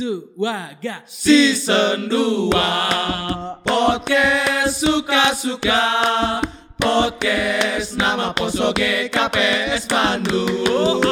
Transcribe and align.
two, 0.00 0.32
waga. 0.32 1.04
Season 1.04 2.08
2 2.08 2.48
Podcast 3.68 4.80
suka-suka 4.80 5.84
Podcast 6.80 8.00
nama 8.00 8.32
Poso 8.32 8.72
GKPS 8.72 9.84
Bandung 9.84 11.04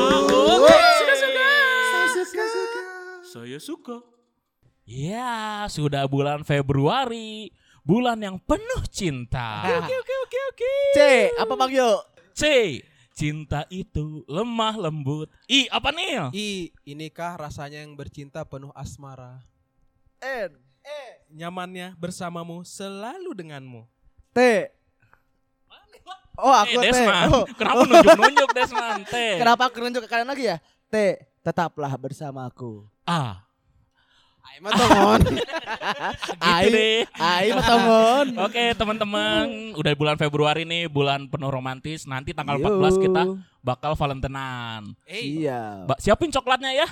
Saya 3.28 3.60
suka. 3.60 4.00
Ya, 4.88 5.68
sudah 5.68 6.08
bulan 6.08 6.48
Februari, 6.48 7.52
bulan 7.84 8.16
yang 8.24 8.40
penuh 8.40 8.88
cinta. 8.88 9.68
Oke 9.84 9.92
oke 10.00 10.14
oke 10.24 10.38
oke. 10.48 10.74
C, 10.96 11.00
apa 11.36 11.52
Bang 11.60 11.68
Yo? 11.68 12.00
C, 12.32 12.80
cinta 13.18 13.66
itu 13.66 14.22
lemah 14.30 14.78
lembut. 14.78 15.26
I, 15.50 15.66
apa 15.74 15.90
nih? 15.90 16.30
I, 16.30 16.48
inikah 16.86 17.34
rasanya 17.34 17.82
yang 17.82 17.98
bercinta 17.98 18.46
penuh 18.46 18.70
asmara 18.78 19.42
N, 20.22 20.54
Nyamannya 21.34 21.98
bersamamu 21.98 22.62
selalu 22.62 23.34
denganmu 23.34 23.82
T. 24.30 24.70
Oh 26.38 26.54
aku 26.54 26.78
Eh, 26.78 26.86
T. 26.86 26.86
Desman. 26.94 27.26
Oh, 27.34 27.44
Kenapa 27.58 27.82
nunjuk-nunjuk 27.82 28.48
Desman? 28.54 28.98
T. 29.02 29.14
Kenapa 29.42 29.62
aku 29.66 29.76
nunjuk 29.82 30.06
ke 30.06 30.08
kalian 30.08 30.30
lagi 30.30 30.46
ya? 30.46 30.62
T. 30.86 30.94
Tetaplah 31.42 31.90
bersamaku. 31.98 32.86
A. 33.02 33.42
Ayo 34.48 34.58
mah 34.60 34.72
tongon 34.72 35.20
Gitu 36.38 36.68
deh. 36.70 36.98
Ayo 37.14 37.50
matongon. 37.54 38.26
Oke 38.46 38.64
teman-teman, 38.72 39.44
udah 39.74 39.92
bulan 39.94 40.16
Februari 40.16 40.62
nih, 40.62 40.86
bulan 40.86 41.26
penuh 41.26 41.48
romantis. 41.48 42.04
Nanti 42.04 42.32
tanggal 42.32 42.56
Yo. 42.56 42.66
14 42.80 42.96
kita 42.98 43.22
bakal 43.60 43.92
Valentinean. 43.94 44.94
Eh, 45.04 45.42
Iya. 45.42 45.84
Mbak, 45.84 45.98
siapin 45.98 46.30
coklatnya 46.30 46.72
ya. 46.74 46.88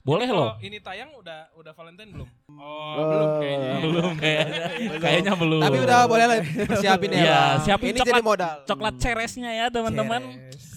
Boleh 0.00 0.26
loh. 0.26 0.58
Ini 0.58 0.78
tayang 0.78 1.14
udah 1.14 1.54
udah 1.54 1.72
Valentine 1.72 2.10
belum? 2.10 2.28
Oh, 2.52 2.58
Oh. 2.58 3.06
belum 3.06 3.28
kayaknya. 3.38 3.70
Belum 3.84 4.12
kayaknya. 4.16 4.64
Kayaknya 4.98 5.32
belum. 5.36 5.62
Tapi 5.62 5.78
udah 5.78 5.98
boleh 6.04 6.24
lah 6.24 6.36
persiapin 6.42 7.08
ya 7.08 7.18
Iya, 7.18 7.40
siapin 7.60 7.86
Ini 7.88 7.98
coklat. 8.00 8.10
jadi 8.10 8.22
modal 8.22 8.56
Coklat 8.64 8.94
ceresnya 8.98 9.50
ya 9.52 9.66
teman-teman. 9.68 10.22
Ceres. 10.26 10.71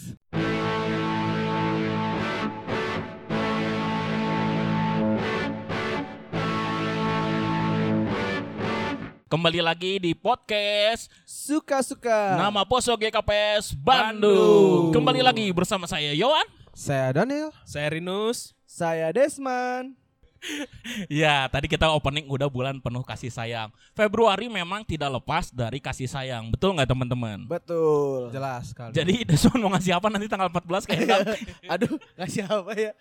Kembali 9.35 9.59
lagi 9.59 9.99
di 9.99 10.15
podcast 10.15 11.11
Suka-suka. 11.27 12.39
Nama 12.39 12.63
Poso 12.63 12.95
GKPS 12.95 13.75
Bandung. 13.75 14.95
Kembali 14.95 15.19
lagi 15.19 15.51
bersama 15.51 15.83
saya 15.91 16.15
Yohan. 16.15 16.47
Saya 16.71 17.11
Daniel 17.11 17.51
Saya 17.67 17.91
Rinus. 17.91 18.55
Saya 18.63 19.11
Desman. 19.11 19.91
Ya, 21.11 21.51
tadi 21.51 21.67
kita 21.67 21.91
opening 21.91 22.31
udah 22.31 22.47
bulan 22.47 22.79
penuh 22.79 23.03
kasih 23.03 23.27
sayang. 23.27 23.75
Februari 23.91 24.47
memang 24.47 24.87
tidak 24.87 25.19
lepas 25.19 25.51
dari 25.51 25.83
kasih 25.83 26.07
sayang. 26.07 26.47
Betul 26.47 26.79
nggak 26.79 26.95
teman-teman? 26.95 27.43
Betul. 27.43 28.31
Jelas 28.31 28.71
sekali 28.71 28.95
Jadi 28.95 29.19
Desmond 29.27 29.59
mau 29.59 29.75
ngasih 29.75 29.99
apa 29.99 30.07
nanti 30.15 30.31
tanggal 30.31 30.47
14 30.47 30.87
kayaknya? 30.87 31.17
Aduh, 31.75 31.99
ngasih 32.15 32.47
apa 32.47 32.71
ya? 32.71 32.91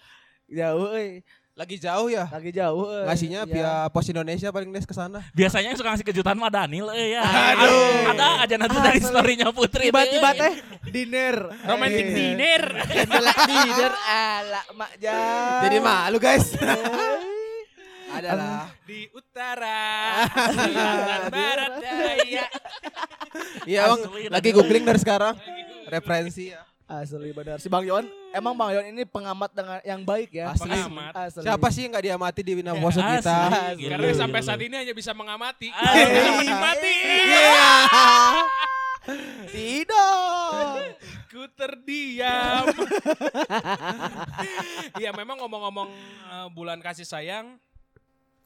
Jauh 0.51 0.99
euy. 0.99 1.23
Lagi 1.55 1.79
jauh 1.79 2.11
ya 2.11 2.27
Lagi 2.27 2.51
jauh 2.51 2.83
euy. 2.85 3.07
Ngasihnya 3.07 3.41
Ya. 3.41 3.49
via 3.49 3.73
Pos 3.87 4.07
Indonesia 4.07 4.51
paling 4.51 4.75
des 4.75 4.83
ke 4.83 4.91
sana 4.91 5.23
Biasanya 5.31 5.71
yang 5.71 5.79
suka 5.79 5.95
ngasih 5.95 6.03
kejutan 6.05 6.35
mah 6.35 6.51
Daniel 6.51 6.91
eh, 6.91 7.15
ya. 7.15 7.23
Aduh. 7.23 8.11
Ada 8.11 8.27
aja 8.43 8.55
nanti 8.59 8.75
dari 8.77 8.99
story-nya 8.99 9.55
Putri. 9.55 9.87
Tiba-tiba 9.87 10.31
eh. 10.31 10.37
teh 10.37 10.53
dinner. 10.91 11.55
Romantic 11.63 12.05
Eh. 12.05 12.13
dinner. 12.13 12.63
Candlelight 12.85 13.41
dinner 13.47 13.93
ala 14.03 14.63
mak 14.75 14.93
jam. 14.99 15.63
Jadi 15.63 15.77
malu 15.79 16.19
guys 16.19 16.59
Adalah 18.11 18.71
Di 18.83 19.11
utara, 19.11 20.23
selatan, 20.31 21.23
barat, 21.35 21.73
daya. 21.79 22.47
Iya 23.63 23.81
bang 23.89 24.01
Lagi 24.29 24.51
googling 24.51 24.83
dari 24.83 24.99
sekarang 24.99 25.35
Referensi 25.87 26.51
ya 26.51 26.63
Asli 27.01 27.31
benar. 27.31 27.57
Si 27.59 27.67
Bang 27.67 27.83
Yon, 27.83 28.05
emang 28.31 28.55
Bang 28.55 28.71
Yon 28.71 28.87
ini 28.91 29.03
pengamat 29.03 29.51
dengan 29.51 29.79
yang 29.83 30.03
baik 30.03 30.31
ya. 30.31 30.53
Asli. 30.53 30.71
Pengamat. 30.71 31.13
Asli. 31.17 31.43
Siapa 31.43 31.67
sih 31.71 31.89
yang 31.89 31.97
gak 31.97 32.05
diamati 32.07 32.41
di 32.45 32.53
Wina 32.55 32.73
Poso 32.77 33.01
Asli. 33.01 33.19
kita 33.19 33.39
Gila, 33.75 33.91
Karena 33.97 34.07
gila, 34.07 34.21
sampai 34.21 34.41
gila. 34.41 34.49
saat 34.49 34.61
ini 34.63 34.75
hanya 34.79 34.95
bisa 34.95 35.11
mengamati. 35.11 35.69
Bisa 35.73 36.31
menikmati. 36.39 36.95
Iya. 37.03 37.67
Tidak. 39.55 40.75
Ku 41.29 41.43
terdiam. 41.53 42.65
Iya 44.95 45.11
memang 45.11 45.41
ngomong-ngomong 45.43 45.89
eh, 46.31 46.49
bulan 46.55 46.79
kasih 46.79 47.03
sayang, 47.03 47.59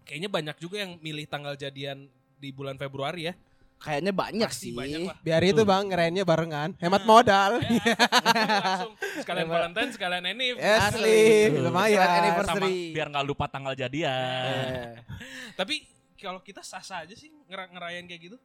kayaknya 0.09 0.31
banyak 0.33 0.57
juga 0.57 0.81
yang 0.81 0.97
milih 0.99 1.29
tanggal 1.29 1.53
jadian 1.55 2.09
di 2.39 2.49
bulan 2.55 2.81
Februari 2.81 3.29
ya. 3.29 3.35
Kayaknya 3.79 4.11
banyak 4.11 4.51
Pasti 4.51 4.65
sih. 4.65 4.73
banyak 4.75 5.01
lah. 5.05 5.17
Biar 5.21 5.43
itu 5.43 5.63
bang 5.63 5.87
ngerayainnya 5.87 6.25
barengan 6.25 6.71
Hemat 6.77 7.03
modal 7.05 7.63
Langsung 7.63 8.93
sekalian 9.17 9.47
Valentine, 9.47 9.91
sekalian 9.95 10.25
Enif. 10.27 10.55
Asli 10.59 11.55
Lumayan 11.55 12.03
sama 12.03 12.19
anniversary. 12.19 12.91
biar 12.91 13.07
nggak 13.09 13.25
lupa 13.25 13.47
tanggal 13.47 13.73
jadian. 13.73 14.51
Eh, 14.51 14.93
Tapi 15.59 15.87
kalau 16.17 16.43
kita 16.43 16.59
sah-sah 16.61 17.07
aja 17.07 17.15
sih 17.15 17.31
ngera- 17.47 17.71
ngerayain 17.71 18.05
kayak 18.05 18.23
gitu. 18.25 18.37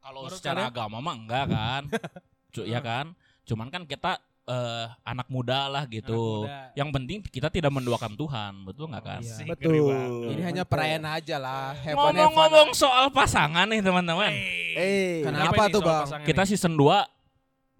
Kalau 0.00 0.32
secara 0.32 0.64
kalian? 0.64 0.72
agama 0.72 0.98
mah 0.98 1.14
enggak 1.14 1.44
kan. 1.46 1.82
Cu, 2.56 2.64
ya 2.64 2.80
kan? 2.80 3.12
Cuman 3.44 3.68
kan 3.68 3.84
kita 3.84 4.16
eh, 4.46 4.86
anak 5.04 5.26
muda 5.28 5.68
lah 5.68 5.84
gitu. 5.88 6.44
Muda. 6.46 6.72
Yang 6.72 6.88
penting 6.94 7.18
kita 7.26 7.48
tidak 7.52 7.72
menduakan 7.72 8.12
Tuhan, 8.16 8.52
betul 8.64 8.88
nggak 8.90 9.04
kan? 9.04 9.20
Iya. 9.20 9.44
Betul. 9.52 10.30
Ini 10.36 10.42
hanya 10.44 10.62
perayaan 10.64 11.06
aja 11.06 11.36
lah. 11.36 11.74
Ngomong-ngomong 11.84 12.72
soal 12.72 13.12
pasangan 13.12 13.68
nih 13.68 13.80
teman-teman. 13.84 14.32
Eh, 14.76 15.22
Kenapa 15.26 15.68
tuh, 15.68 15.82
Bang? 15.82 16.06
Kita 16.24 16.42
season 16.46 16.74
2 16.78 17.20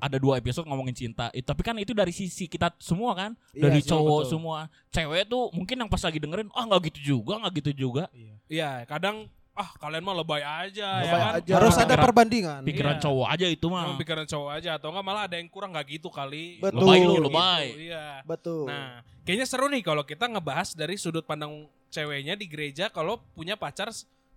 ada 0.00 0.16
dua 0.16 0.41
episode 0.41 0.65
ngomongin 0.65 0.97
cinta. 0.97 1.28
Itu 1.37 1.53
tapi 1.53 1.60
kan 1.60 1.76
itu 1.76 1.93
dari 1.93 2.10
sisi 2.10 2.49
kita 2.49 2.72
semua 2.81 3.12
kan, 3.12 3.37
Iya 3.53 3.69
dari 3.69 3.84
sih, 3.84 3.93
cowok 3.93 4.25
betul. 4.25 4.31
semua. 4.32 4.59
Cewek 4.88 5.28
tuh 5.28 5.53
mungkin 5.53 5.76
yang 5.76 5.91
pas 5.93 6.00
lagi 6.00 6.16
dengerin, 6.16 6.49
ah 6.56 6.65
nggak 6.65 6.81
gitu 6.88 7.20
juga, 7.20 7.37
nggak 7.44 7.53
gitu 7.60 7.70
juga. 7.87 8.04
Iya, 8.49 8.88
kadang 8.88 9.28
ah 9.60 9.69
kalian 9.76 10.00
mah 10.00 10.16
lebay 10.16 10.41
aja 10.41 10.88
ya 10.97 11.04
Lebay 11.04 11.21
kan. 11.21 11.32
aja. 11.37 11.53
Harus 11.54 11.75
ada 11.75 11.84
Pikiran- 11.87 12.03
perbandingan 12.03 12.60
Pikiran 12.62 12.94
Iya. 12.94 13.03
cowok 13.03 13.26
aja 13.28 13.47
itu 13.47 13.66
mah. 13.66 13.84
pikiran 13.94 14.26
cowok 14.26 14.50
aja 14.53 14.71
atau 14.75 14.88
enggak 14.88 15.04
malah 15.04 15.22
ada 15.25 15.37
yang 15.37 15.47
kurang 15.47 15.71
nggak 15.71 15.87
gitu 15.91 16.09
kali. 16.09 16.56
Betul. 16.59 16.81
Lebay 16.81 16.98
lu, 17.00 17.12
Gitu, 17.12 17.22
lebay. 17.22 17.65
Iya. 17.82 18.06
betul. 18.25 18.65
Nah, 18.65 18.91
kayaknya 19.22 19.44
seru 19.44 19.66
nih 19.66 19.82
kalau 19.82 20.03
kita 20.03 20.25
ngebahas 20.26 20.72
dari 20.72 20.97
sudut 20.97 21.22
pandang 21.22 21.53
ceweknya 21.88 22.32
di 22.32 22.47
gereja 22.47 22.88
kalau 22.88 23.20
punya 23.31 23.54
pacar 23.54 23.93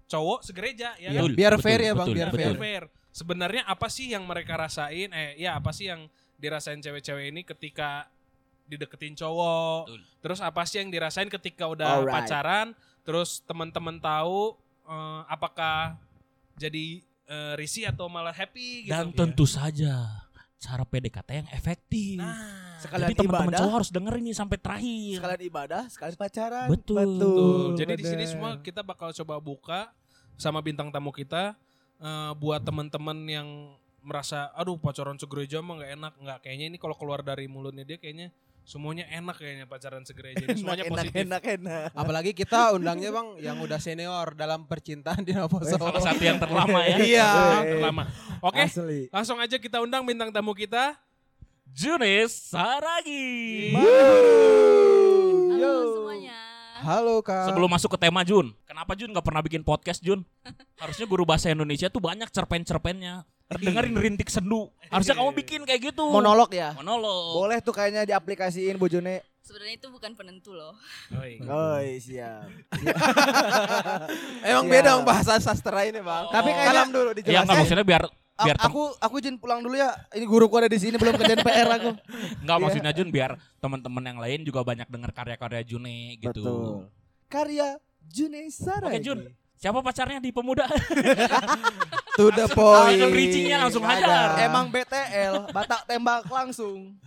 cowok 0.06 0.44
segereja 0.44 0.94
ya 0.95 1.09
Iya, 1.09 1.09
kan? 1.16 1.23
Betul, 1.23 1.33
Biar 1.33 1.53
betul, 1.53 1.63
fair 1.63 1.79
ya 1.79 1.91
bang 1.91 1.97
betul, 2.03 2.13
Biar 2.13 2.29
betul. 2.29 2.39
fair 2.41 2.56
Fair. 2.59 2.83
Sebenarnya 3.09 3.63
apa 3.63 3.88
sih 3.88 4.09
yang 4.09 4.23
mereka 4.23 4.57
rasain? 4.57 5.09
Eh, 5.09 5.38
ya 5.38 5.53
apa 5.53 5.69
sih 5.69 5.85
yang 5.85 6.09
dirasain 6.35 6.78
cewek-cewek 6.78 7.29
ini 7.29 7.41
ketika 7.41 8.09
dideketin 8.63 9.13
cowok? 9.13 9.85
Betul. 9.85 10.01
Terus 10.19 10.39
apa 10.39 10.62
sih 10.63 10.78
yang 10.78 10.89
dirasain 10.89 11.29
ketika 11.29 11.67
udah 11.67 12.00
Alright. 12.00 12.13
pacaran? 12.25 12.67
Terus 13.03 13.44
teman-teman 13.44 14.00
tahu 14.00 14.56
eh, 14.83 15.21
apakah 15.27 15.95
jadi 16.55 17.01
eh, 17.27 17.53
risih 17.55 17.89
atau 17.89 18.07
malah 18.11 18.35
happy 18.35 18.88
gitu? 18.88 18.94
Dan 18.94 19.11
tentu 19.16 19.44
saja 19.47 20.23
cara 20.63 20.83
PDKT 20.88 21.29
yang 21.44 21.49
efektif. 21.51 22.19
Nah, 22.23 22.63
Sekalian 22.83 23.07
Jadi 23.11 23.16
teman-teman 23.23 23.47
ibadah. 23.47 23.59
cowok 23.63 23.73
harus 23.79 23.89
dengerin 23.95 24.23
nih 24.27 24.35
sampai 24.35 24.57
terakhir. 24.59 25.16
sekalian 25.23 25.44
ibadah, 25.47 25.83
sekalian 25.88 26.17
pacaran. 26.19 26.67
Betul. 26.67 27.07
Betul. 27.16 27.63
Jadi 27.79 27.94
di 27.95 28.03
sini 28.03 28.23
semua 28.27 28.51
kita 28.59 28.81
bakal 28.83 29.16
coba 29.16 29.39
buka 29.39 29.81
sama 30.35 30.59
bintang 30.59 30.91
tamu 30.91 31.15
kita 31.15 31.55
eh, 32.03 32.31
buat 32.35 32.59
teman-teman 32.59 33.17
yang 33.23 33.47
merasa 34.03 34.51
aduh 34.59 34.75
pacaran 34.75 35.15
segereja 35.15 35.63
mah 35.63 35.79
nggak 35.79 35.91
enak 35.95 36.13
nggak 36.19 36.38
kayaknya 36.44 36.65
ini 36.75 36.77
kalau 36.77 36.91
keluar 37.00 37.23
dari 37.23 37.47
mulutnya 37.47 37.88
dia 37.88 37.95
kayaknya 37.95 38.35
semuanya 38.63 39.03
enak 39.12 39.35
kayaknya 39.35 39.66
pacaran 39.68 40.07
segereja 40.07 40.47
ini 40.47 40.56
semuanya 40.63 40.88
enak, 40.88 40.96
positif. 41.12 41.19
enak, 41.28 41.44
enak. 41.59 41.88
Apalagi 41.91 42.31
kita 42.31 42.72
undangnya 42.72 43.12
bang 43.12 43.28
Yang 43.44 43.57
udah 43.68 43.80
senior 43.80 44.27
dalam 44.33 44.63
percintaan 44.63 45.21
di 45.27 45.36
Novoso 45.36 45.75
Salah 45.75 46.00
satu 46.00 46.24
yang 46.24 46.39
terlama 46.39 46.80
ya. 46.88 46.95
Iya 47.12 47.30
Terlama. 47.68 48.04
Oke, 48.39 48.63
Asli. 48.63 49.12
langsung 49.12 49.38
aja 49.39 49.60
kita 49.60 49.83
undang 49.83 50.07
bintang 50.07 50.31
tamu 50.31 50.56
kita. 50.56 50.95
Junis 51.74 52.31
Saragi. 52.54 53.74
Halo 55.50 55.74
semuanya. 55.89 56.38
Halo 56.83 57.16
kak 57.24 57.48
Sebelum 57.48 57.71
masuk 57.71 57.95
ke 57.95 58.00
tema 58.00 58.21
Jun, 58.27 58.51
kenapa 58.68 58.92
Jun 58.94 59.09
nggak 59.16 59.24
pernah 59.24 59.39
bikin 59.39 59.63
podcast 59.63 60.04
Jun? 60.04 60.27
Harusnya 60.75 61.07
guru 61.07 61.24
bahasa 61.24 61.48
Indonesia 61.48 61.88
tuh 61.88 62.04
banyak 62.04 62.27
cerpen-cerpennya. 62.27 63.24
Dengerin 63.61 63.94
rintik 63.94 64.29
sendu. 64.29 64.71
Harusnya 64.89 65.17
kamu 65.17 65.31
bikin 65.38 65.61
kayak 65.65 65.94
gitu. 65.94 66.05
Monolog 66.09 66.50
ya. 66.53 66.73
Monolog. 66.77 67.38
Boleh 67.38 67.57
tuh 67.59 67.73
kayaknya 67.73 68.05
diaplikasiin 68.05 68.77
bojone. 68.77 69.21
Sebenarnya 69.44 69.75
itu 69.75 69.88
bukan 69.91 70.15
penentu 70.15 70.55
loh. 70.55 70.71
Oh, 71.51 71.77
siap. 72.00 72.47
Emang 74.47 74.65
Siap. 74.65 74.71
beda 74.71 74.89
bang 74.95 75.03
bahasa 75.03 75.35
sastra 75.44 75.83
ini 75.83 76.00
bang 76.00 76.25
Tapi 76.31 76.50
kayaknya- 76.55 76.71
Kalam 76.71 76.89
dulu 76.95 77.09
Ya 77.11 77.15
dijelasin 77.19 77.44
nggak 77.44 77.57
maksudnya 77.59 77.85
biar 77.85 78.03
biar 78.33 78.57
aku 78.57 78.81
aku 78.97 79.15
Jin 79.19 79.35
pulang 79.35 79.59
dulu 79.59 79.75
ya. 79.75 79.91
Ini 80.15 80.23
guruku 80.23 80.56
ada 80.57 80.71
di 80.71 80.79
sini 80.79 80.95
belum 80.95 81.19
kerjaan 81.19 81.44
PR 81.44 81.69
aku. 81.75 81.91
nggak 82.39 82.57
maksudnya 82.57 82.91
Jun 82.95 83.11
biar 83.11 83.35
teman-teman 83.59 84.03
yang 84.07 84.19
lain 84.23 84.39
juga 84.47 84.63
banyak 84.63 84.88
denger 84.88 85.11
karya-karya 85.11 85.61
June 85.67 85.91
gitu. 86.17 86.39
Betul. 86.39 86.88
Karya 87.27 87.67
Junesa 88.03 88.79
Oke, 88.79 88.95
lagi. 88.95 89.03
Jun. 89.03 89.19
Siapa 89.63 89.80
pacarnya 89.80 90.19
di 90.19 90.27
pemuda? 90.30 90.68
To 92.13 92.27
the 92.30 92.45
point. 92.45 92.94
Langsung 92.94 93.10
reaching-nya 93.10 93.57
langsung 93.57 93.81
hajar. 93.81 94.38
Emang 94.38 94.68
BTL, 94.68 95.50
batak 95.50 95.88
tembak 95.88 96.27
langsung. 96.27 97.00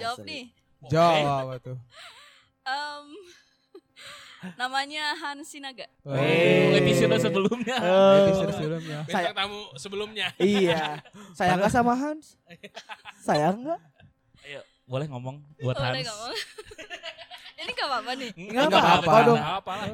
Jawab 0.00 0.24
nih. 0.24 0.48
Jawab 0.82 1.20
apa 1.46 1.54
tuh? 1.60 1.76
Em, 2.64 3.06
namanya 4.60 5.14
Han 5.14 5.44
Sinaga. 5.44 5.86
Oh, 6.02 6.16
Eh. 6.16 6.74
episode 6.74 7.14
sebelumnya. 7.20 7.76
Eh, 7.76 8.18
Episode 8.24 8.52
sebelumnya. 8.56 8.98
Bintang 9.04 9.36
tamu 9.36 9.60
sebelumnya. 9.76 10.26
Iya. 10.42 10.98
Sayang 11.36 11.60
gak 11.60 11.70
sama 11.70 11.94
Hans? 11.94 12.34
Sayang 13.20 13.62
gak? 13.62 13.78
Ayo, 14.42 14.64
boleh 14.84 15.06
ngomong 15.06 15.38
buat 15.60 15.76
Boleh 15.76 16.02
Hans. 16.02 16.08
ngomong. 16.08 16.34
Ini 17.54 17.70
gak 17.70 17.86
apa-apa 17.86 18.12
nih. 18.16 18.30
Nggak 18.34 18.64
Nggak 18.64 18.80
apa-apa 18.80 18.98
apa-apa. 18.98 19.28
dong. 19.28 19.38
Apa 19.38 19.72
lah. 19.76 19.88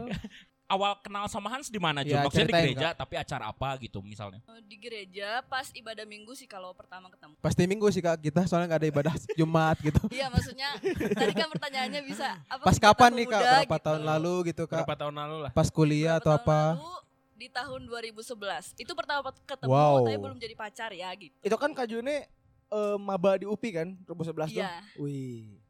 Awal 0.69 1.00
kenal 1.00 1.25
sama 1.26 1.49
Hans 1.49 1.67
di 1.67 1.81
mana, 1.81 2.05
Jun? 2.05 2.12
Ya, 2.12 2.29
Maksudnya 2.29 2.44
di 2.44 2.56
gereja, 2.61 2.88
tapi 2.93 3.17
acara 3.17 3.49
apa 3.49 3.81
gitu 3.81 4.05
misalnya? 4.05 4.44
Eh, 4.44 4.61
Di 4.62 4.76
gereja 4.76 5.41
pas 5.43 5.73
ibadah 5.73 6.05
minggu 6.05 6.37
sih 6.37 6.44
kalau 6.44 6.76
pertama 6.76 7.09
ketemu. 7.09 7.41
Pasti 7.41 7.65
minggu 7.65 7.88
sih 7.88 7.99
kak 7.99 8.20
kita 8.20 8.44
soalnya 8.44 8.69
nggak 8.69 8.81
ada 8.85 8.88
ibadah 8.93 9.15
Jumat 9.41 9.81
gitu. 9.81 9.97
Iya 10.12 10.29
maksudnya 10.29 10.76
tadi 11.09 11.32
kan 11.32 11.49
pertanyaannya 11.49 12.03
bisa 12.05 12.37
apa 12.44 12.62
Pas 12.62 12.76
kapan 12.76 13.11
nih 13.17 13.26
kak? 13.26 13.41
Berapa 13.41 13.65
gitu. 13.65 13.85
tahun 13.88 14.03
lalu 14.05 14.35
gitu 14.47 14.62
kak? 14.69 14.85
Berapa 14.85 14.94
tahun 14.99 15.15
lalu 15.17 15.37
lah. 15.41 15.50
Pas 15.56 15.69
kuliah 15.73 16.20
Berapa 16.20 16.20
atau 16.20 16.32
tahun 16.37 16.44
apa? 16.44 16.61
lalu, 16.76 16.93
di 17.32 17.47
tahun 17.49 17.81
2011. 17.88 18.76
Itu 18.76 18.93
pertama 18.93 19.20
ketemu 19.32 19.70
Wow. 19.73 20.05
tapi 20.05 20.19
belum 20.20 20.37
jadi 20.37 20.53
pacar 20.53 20.91
ya 20.93 21.09
gitu. 21.17 21.32
Itu 21.41 21.56
kan 21.56 21.73
Kak 21.73 21.88
June 21.88 22.12
eh, 22.12 22.97
maba 23.00 23.41
di 23.41 23.49
UPI 23.49 23.70
kan 23.73 23.88
2011 24.05 24.53
tuh. 24.53 24.61
Iya. 24.61 24.85
Wih. 25.00 25.65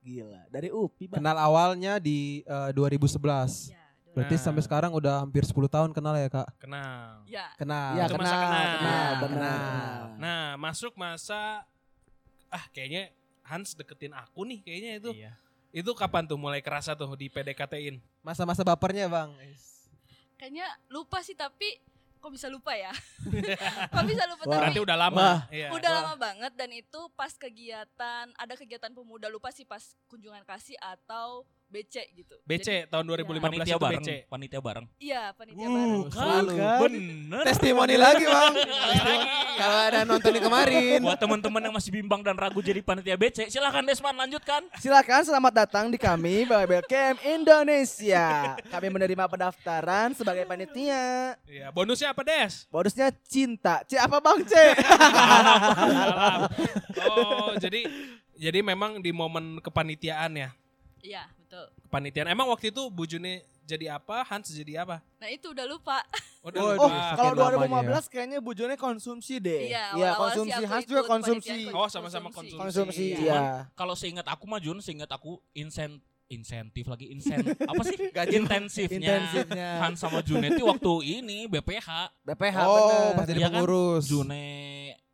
Gila, 0.00 0.42
dari 0.48 0.72
UPI, 0.72 1.06
Bang. 1.06 1.22
Kenal 1.22 1.38
awalnya 1.38 2.02
di 2.02 2.42
eh, 2.42 2.70
2011. 2.74 3.70
Iya. 3.70 3.79
Berarti 4.10 4.34
Nah. 4.34 4.42
sampai 4.42 4.62
sekarang 4.62 4.90
udah 4.90 5.22
hampir 5.22 5.42
10 5.42 5.66
tahun 5.66 5.90
kenal 5.90 6.14
ya 6.14 6.26
kak? 6.26 6.48
Kenal. 6.58 7.22
Ya. 7.24 7.46
Kenal. 7.54 7.94
Iya, 7.94 8.04
Itu 8.04 8.14
kenal, 8.14 8.24
masa 8.24 8.34
kenal, 8.34 8.50
kenal. 8.50 8.70
kenal, 8.74 8.78
Kenal. 8.80 9.20
benar. 9.22 10.00
Nah, 10.18 10.44
masuk 10.56 10.92
masa 10.94 11.62
ah 12.48 12.64
kayaknya 12.70 13.14
Hans 13.40 13.72
deketin 13.72 14.10
aku 14.10 14.42
nih 14.44 14.58
kayaknya 14.60 14.92
itu. 14.96 15.10
Iya. 15.14 15.32
Itu 15.70 15.94
kapan 15.94 16.24
tuh 16.24 16.34
mulai 16.34 16.58
kerasa 16.58 16.92
tuh 16.92 17.14
di 17.14 17.26
PDKT-in? 17.26 18.02
Masa-masa 18.20 18.62
bapernya 18.62 19.06
bang. 19.06 19.30
Kayaknya 20.36 20.66
lupa 20.88 21.20
sih 21.20 21.34
tapi 21.34 21.78
kok 22.16 22.28
bisa 22.28 22.46
lupa 22.46 22.74
ya? 22.74 22.90
kok 23.94 24.04
bisa 24.04 24.26
lupa 24.26 24.42
Wah. 24.44 24.58
Berarti 24.60 24.74
tapi 24.74 24.82
udah 24.82 24.96
lama. 24.98 25.16
Wah. 25.16 25.38
Iya. 25.48 25.68
udah 25.70 25.90
lama 25.92 26.14
banget 26.16 26.52
dan 26.52 26.70
itu 26.70 27.00
pas 27.14 27.30
kegiatan 27.32 28.26
ada 28.32 28.54
kegiatan 28.54 28.90
pemuda 28.90 29.26
lupa 29.26 29.50
sih 29.50 29.62
pas 29.62 29.80
kunjungan 30.06 30.42
kasih 30.42 30.74
atau 30.80 31.46
BC 31.70 31.94
gitu. 32.12 32.34
Jadi, 32.36 32.50
BC 32.50 32.68
tahun 32.86 33.04
2015 33.06 33.38
Panitia 33.40 33.62
itu 33.64 33.78
bareng, 33.78 34.02
BC. 34.02 34.10
panitia 34.26 34.58
bareng. 34.60 34.86
iya 34.98 35.22
panitia 35.30 35.62
Hmm, 35.62 35.70
bareng. 35.70 36.02
selalu. 36.10 36.52
Kan? 36.52 36.78
Bener. 36.82 37.42
Testimoni 37.46 37.94
lagi 37.94 38.24
bang. 38.24 38.54
Kalau 39.54 39.78
ada 39.80 40.00
nontonin 40.02 40.42
kemarin. 40.42 40.98
Buat 41.00 41.18
teman-teman 41.18 41.60
yang 41.62 41.72
masih 41.72 41.90
bimbang 41.92 42.20
dan 42.20 42.34
ragu 42.34 42.58
jadi 42.58 42.80
panitia 42.80 43.14
BC, 43.14 43.46
silahkan 43.48 43.80
Desman 43.80 44.12
lanjutkan. 44.12 44.66
Silakan 44.76 45.22
selamat 45.22 45.52
datang 45.56 45.86
di 45.86 45.96
kami 45.96 46.42
Babel 46.42 46.82
Camp 46.82 47.22
Indonesia. 47.22 48.58
Kami 48.66 48.86
menerima 48.88 49.24
pendaftaran 49.24 50.10
sebagai 50.12 50.42
panitia. 50.44 51.38
Iya, 51.44 51.70
bonusnya 51.70 52.10
apa, 52.10 52.22
Des? 52.22 52.66
Bonusnya 52.66 53.14
cinta. 53.22 53.82
C 53.84 53.94
apa 53.94 54.18
Bang 54.18 54.42
C? 54.42 54.52
Salam. 54.52 56.40
Oh, 57.02 57.56
jadi 57.56 57.86
jadi 58.34 58.60
memang 58.60 58.98
di 58.98 59.10
momen 59.10 59.58
kepanitiaan 59.58 60.30
ya. 60.32 60.50
Iya, 61.00 61.24
betul. 61.50 61.66
Kepanitiaan. 61.82 62.30
Emang 62.30 62.46
waktu 62.46 62.70
itu 62.70 62.86
Bu 62.86 63.02
Juni 63.02 63.42
jadi 63.66 63.90
apa? 63.92 64.22
Hans 64.22 64.46
jadi 64.48 64.82
apa? 64.82 65.02
Nah, 65.18 65.26
itu 65.26 65.50
udah 65.50 65.66
lupa. 65.66 65.98
Udah 66.40 66.56
Oh, 66.56 66.66
Oh, 66.68 66.74
lupa. 66.78 66.94
kalau 67.18 67.34
Saking 67.34 67.66
lamanya 67.66 67.90
2015 67.90 68.06
kayaknya 68.08 68.38
Bu 68.38 68.52
Jone 68.54 68.74
konsumsi 68.74 69.34
deh. 69.36 69.60
Iya, 69.66 69.92
awal-awal 69.92 70.14
konsumsi. 70.16 70.62
Hans 70.64 70.84
juga 70.86 71.02
konsumsi. 71.04 71.58
Oh, 71.68 71.84
sama-sama 71.84 72.28
konsumsi. 72.30 72.54
Konsumsi, 72.56 73.04
Iya. 73.12 73.20
iya. 73.20 73.40
Kalau 73.74 73.92
seingat 73.92 74.24
aku 74.24 74.46
mah 74.46 74.56
Jun, 74.56 74.78
seingat 74.78 75.10
aku 75.10 75.42
insen 75.52 75.98
insentif 76.30 76.86
lagi 76.86 77.10
insen 77.10 77.42
apa 77.66 77.82
sih 77.82 77.98
Gaji 78.08 78.38
intensifnya 78.38 79.18
Intensifnya. 79.18 79.82
Han 79.82 79.98
sama 79.98 80.22
Juneti 80.22 80.62
waktu 80.62 80.92
ini 81.18 81.50
BPH 81.50 82.14
BPH 82.22 82.56
Oh, 82.62 82.78
bener. 82.78 83.10
pas 83.12 83.26
jadi 83.26 83.34
Iya 83.36 83.48
kan? 83.50 83.54
pengurus. 83.58 84.06
June 84.06 84.38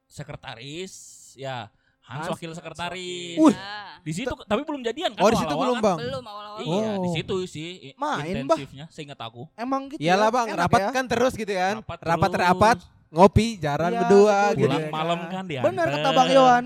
sekretaris 0.07 0.93
ya 1.35 1.73
Hans, 2.07 2.23
Hans 2.23 2.29
wakil 2.33 2.51
sekretaris 2.53 3.35
Wih. 3.35 3.51
Nah, 3.51 3.99
di 3.99 4.13
situ 4.15 4.31
tapi 4.41 4.63
belum 4.63 4.79
jadian 4.81 5.11
kan 5.11 5.21
Oh 5.21 5.29
di 5.29 5.37
situ 5.37 5.51
belum 5.51 5.77
kan? 5.77 5.85
bang? 5.85 5.99
belum 6.01 6.23
awal-awal. 6.23 6.61
iya 6.63 6.91
di 6.95 7.03
Oh. 7.03 7.13
situ 7.13 7.37
sih 7.45 7.69
Main, 7.93 7.99
Bah. 7.99 8.23
intensifnya 8.23 8.85
seingat 8.89 9.19
aku 9.19 9.51
Emang 9.53 9.91
gitu. 9.91 9.99
Iyalah 9.99 10.31
ya? 10.31 10.33
bang, 10.33 10.47
Enak 10.49 10.61
rapat 10.63 10.81
ya? 10.81 10.89
kan 10.93 11.05
terus 11.05 11.33
gitu 11.35 11.51
kan. 11.51 11.75
Rapat 11.81 11.99
Rapat 12.01 12.31
terus. 12.31 12.45
rapat, 12.47 12.77
ngopi, 13.09 13.47
jalan 13.59 13.91
Iya, 13.91 13.99
berdua 14.01 14.39
betul. 14.47 14.55
gitu. 14.55 14.63
pulang 14.63 14.79
Iya. 14.81 14.93
malam 14.93 15.21
kan 15.27 15.45
dia 15.45 15.61
Bener 15.61 15.87
kata 15.91 16.11
Bang 16.13 16.31
Yohan. 16.31 16.65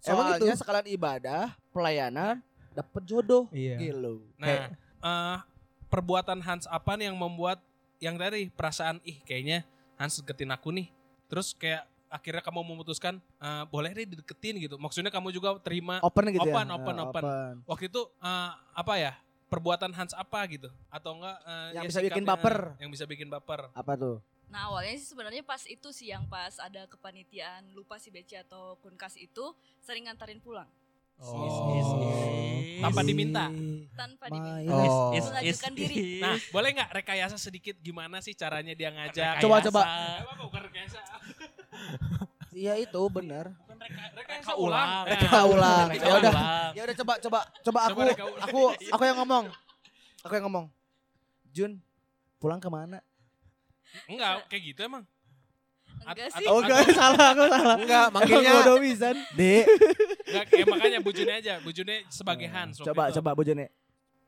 Emang 0.00 0.24
Soalnya 0.30 0.38
gitu? 0.46 0.46
sekalian 0.56 0.86
ibadah, 0.88 1.42
pelayanan, 1.70 2.34
dapet 2.70 3.02
jodoh. 3.04 3.50
Iya. 3.50 3.74
Gitu. 3.76 4.22
Nah, 4.36 4.70
eh, 5.02 5.36
perbuatan 5.86 6.38
Hans 6.38 6.64
apa 6.66 6.94
nih 6.94 7.10
yang 7.10 7.18
membuat 7.18 7.58
yang 7.98 8.14
tadi 8.14 8.46
perasaan 8.46 9.02
ih 9.02 9.18
kayaknya 9.20 9.66
Hans 9.96 10.16
deketin 10.16 10.48
aku 10.48 10.70
nih. 10.70 10.86
Terus 11.26 11.50
kayak 11.52 11.89
akhirnya 12.10 12.42
kamu 12.42 12.60
memutuskan 12.66 13.16
eh, 13.38 13.64
boleh 13.70 13.94
deh 13.94 14.04
dideketin 14.04 14.58
gitu. 14.58 14.76
Maksudnya 14.76 15.08
kamu 15.08 15.30
juga 15.30 15.54
terima 15.62 16.02
Open 16.02 16.28
gitu 16.34 16.42
Open, 16.44 16.66
ya. 16.66 16.74
open, 16.76 16.94
Nah, 16.98 17.06
open. 17.08 17.22
waktu 17.64 17.86
itu 17.86 18.02
eh, 18.20 18.50
apa 18.74 18.94
ya? 18.98 19.14
Perbuatan 19.50 19.90
Hans 19.90 20.14
apa 20.14 20.46
gitu? 20.46 20.70
Atau 20.90 21.18
enggak 21.18 21.36
eh, 21.42 21.68
Yang 21.78 21.84
ya 21.86 21.90
bisa 21.90 22.00
bikin 22.04 22.24
baper. 22.26 22.56
Yang 22.78 22.90
bisa 22.98 23.04
bikin 23.06 23.28
baper. 23.30 23.60
Apa 23.72 23.94
tuh? 23.94 24.18
Nah 24.50 24.66
awalnya 24.66 24.98
sih 24.98 25.14
sebenarnya 25.14 25.46
pas 25.46 25.62
itu 25.62 25.88
sih 25.94 26.10
yang 26.10 26.26
pas 26.26 26.58
ada 26.58 26.82
kepanitiaan 26.90 27.70
lupa 27.70 28.02
si 28.02 28.10
BC 28.10 28.42
atau 28.42 28.74
kunkas 28.82 29.14
itu 29.14 29.54
sering 29.78 30.10
ngantarin 30.10 30.42
pulang 30.42 30.66
Is, 31.20 31.28
is, 31.28 31.88
is. 32.00 32.80
Tanpa 32.80 33.00
diminta. 33.04 33.52
tanpa 33.92 34.24
diminta. 34.32 34.72
Oh. 34.72 35.12
Is, 35.12 35.26
is, 35.44 35.52
is, 35.52 35.58
diri. 35.76 35.96
is. 36.16 36.24
Nah, 36.24 36.40
boleh 36.48 36.72
nggak 36.72 36.90
rekayasa 36.96 37.36
sedikit 37.36 37.76
gimana 37.76 38.24
sih 38.24 38.32
caranya 38.32 38.72
dia 38.72 38.88
ngajak? 38.88 39.44
Coba, 39.44 39.60
coba. 39.60 39.82
Bukan 40.40 40.60
rekayasa. 40.68 41.00
Iya 42.50 42.76
itu. 42.76 42.98
Bukan 42.98 43.30
reka- 43.30 44.10
rekayasa 44.12 44.52
Reka 44.52 44.54
ulang. 44.58 44.68
ulang. 44.68 44.88
Nah, 44.90 45.04
Reka 45.06 45.40
ulang. 45.46 45.86
Ya 45.94 46.12
udah. 46.18 46.32
Ya 46.76 46.82
udah 46.84 46.96
coba 46.98 47.12
coba 47.22 47.38
coba 47.62 47.78
aku 47.88 48.00
aku 48.42 48.60
aku 48.90 49.02
yang 49.06 49.18
ngomong. 49.22 49.44
Aku 50.26 50.32
yang 50.36 50.44
ngomong. 50.50 50.66
Jun, 51.54 51.80
pulang 52.42 52.60
ke 52.60 52.68
mana? 52.68 53.00
Enggak, 54.06 54.46
kayak 54.50 54.62
gitu 54.74 54.80
emang. 54.86 55.02
Enggak 56.02 56.28
sih. 56.32 56.46
Oh 56.46 56.58
enggak, 56.58 56.80
salah 56.98 57.26
aku 57.30 57.44
salah. 57.46 57.76
Enggak, 57.76 58.06
manggilnya 58.10 58.52
Udah 58.62 58.76
bisa. 58.78 59.08
Dek. 59.32 59.64
Enggak, 60.24 60.44
ya 60.50 60.64
makanya 60.64 60.98
Bu 60.98 61.10
Juni 61.10 61.32
aja. 61.32 61.54
Bu 61.60 61.70
Juni 61.70 62.02
sebagai 62.08 62.48
Hans. 62.48 62.78
waktu 62.78 62.88
Coba 62.88 63.02
itu. 63.06 63.14
coba 63.18 63.30
Bu 63.32 63.42
Jone. 63.42 63.66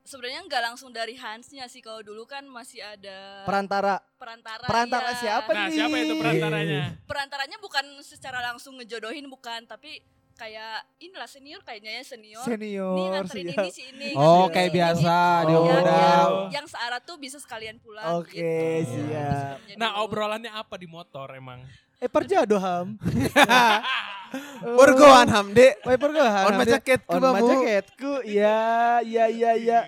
Sebenarnya 0.02 0.43
nggak 0.43 0.62
langsung 0.64 0.91
dari 0.91 1.14
Hansnya 1.14 1.71
sih 1.71 1.79
kalau 1.79 2.02
dulu 2.02 2.26
kan 2.26 2.43
masih 2.43 2.83
ada 2.83 3.47
Perantara. 3.47 4.02
perantara. 4.19 4.67
Perantara 4.67 5.11
iya. 5.11 5.21
siapa 5.38 5.50
Nah, 5.52 5.67
nih? 5.67 5.75
siapa 5.79 5.97
itu 5.97 6.14
perantaranya? 6.19 6.83
Perantaranya 7.07 7.59
bukan 7.62 7.85
secara 8.02 8.43
langsung 8.43 8.75
ngejodohin 8.76 9.31
bukan, 9.31 9.62
tapi 9.64 10.02
kayak 10.43 10.83
inilah 10.99 11.29
senior 11.31 11.61
kayaknya 11.63 11.91
ya 11.95 12.03
senior. 12.03 12.43
Senior. 12.43 12.95
Nih 12.99 13.07
nganterin 13.15 13.47
siap. 13.47 13.63
ini 13.63 13.71
si 13.71 13.83
ini. 13.95 14.11
Oh, 14.19 14.51
kayak 14.51 14.75
ini, 14.75 14.77
biasa 14.83 15.15
ini. 15.15 15.47
di 15.47 15.55
Oh. 15.55 15.63
Ya, 15.63 15.75
udah. 15.79 15.87
biar 15.87 16.27
yang 16.51 16.67
searah 16.67 16.99
tuh 16.99 17.17
bisa 17.23 17.39
sekalian 17.39 17.79
pulang 17.79 18.19
Oke, 18.19 18.35
gitu. 18.83 19.07
siap. 19.07 19.57
Nah, 19.79 19.95
lu- 19.95 19.99
obrolannya 20.03 20.51
apa 20.51 20.75
di 20.75 20.91
motor 20.91 21.31
emang? 21.31 21.63
Eh 22.03 22.11
perjado 22.11 22.59
ham. 22.59 22.99
Bergoan 24.83 25.29
hamde. 25.31 25.79
Woi 25.87 25.95
pergohan. 26.03 26.51
On 26.51 26.59
macaketku 26.59 27.15
On 27.15 27.23
macaketku. 27.23 28.27
Iya, 28.27 28.99
iya, 29.07 29.25
iya, 29.31 29.51
iya. 29.55 29.81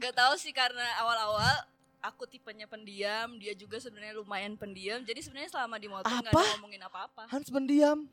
Gak 0.00 0.16
tahu 0.16 0.40
sih 0.40 0.56
karena 0.56 0.84
awal-awal 1.04 1.68
aku 2.00 2.24
tipenya 2.24 2.70
pendiam, 2.70 3.34
dia 3.36 3.52
juga 3.52 3.76
sebenarnya 3.82 4.16
lumayan 4.16 4.54
pendiam. 4.56 5.02
Jadi 5.02 5.20
sebenarnya 5.20 5.50
selama 5.50 5.76
di 5.76 5.88
motor 5.90 6.08
nggak 6.08 6.32
ngomongin 6.32 6.80
apa-apa. 6.86 7.26
Hans 7.28 7.50
pendiam. 7.50 8.06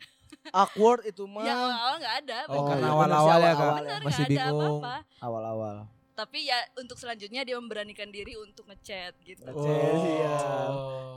Awkward 0.51 1.01
itu 1.03 1.23
mah. 1.23 1.41
Yang 1.41 1.59
awal-awal 1.59 1.95
nggak 1.97 2.15
ada. 2.19 2.37
Oh, 2.43 2.53
Oh, 2.53 2.63
karena 2.65 2.83
iya, 2.83 2.93
awal-awal 2.93 3.39
ya 3.39 3.53
Bener 3.53 4.01
Masih 4.01 4.23
nggak 4.23 4.29
ada 4.29 4.29
bingung. 4.29 4.59
apa-apa. 4.79 4.95
Awal-awal. 5.19 5.75
Tapi 6.13 6.39
ya 6.45 6.59
untuk 6.75 6.93
selanjutnya 6.95 7.41
dia 7.41 7.57
memberanikan 7.57 8.05
diri 8.07 8.33
untuk 8.35 8.69
ngechat 8.69 9.17
gitu. 9.23 9.41
Oh. 9.47 9.65
siap. 9.99 10.71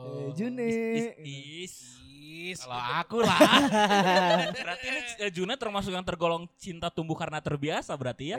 Eh, 0.07 0.29
Juni. 0.33 0.69
Is, 0.73 1.07
is, 1.21 1.75
is. 2.09 2.59
Kalau 2.59 2.81
aku 2.97 3.21
lah. 3.21 3.37
berarti 4.57 4.87
ini 4.87 5.01
eh, 5.19 5.31
Juna 5.31 5.55
termasuk 5.55 5.91
yang 5.91 6.01
tergolong 6.01 6.49
cinta 6.57 6.89
tumbuh 6.89 7.13
karena 7.13 7.39
terbiasa 7.39 7.93
berarti 7.93 8.33
ya? 8.33 8.37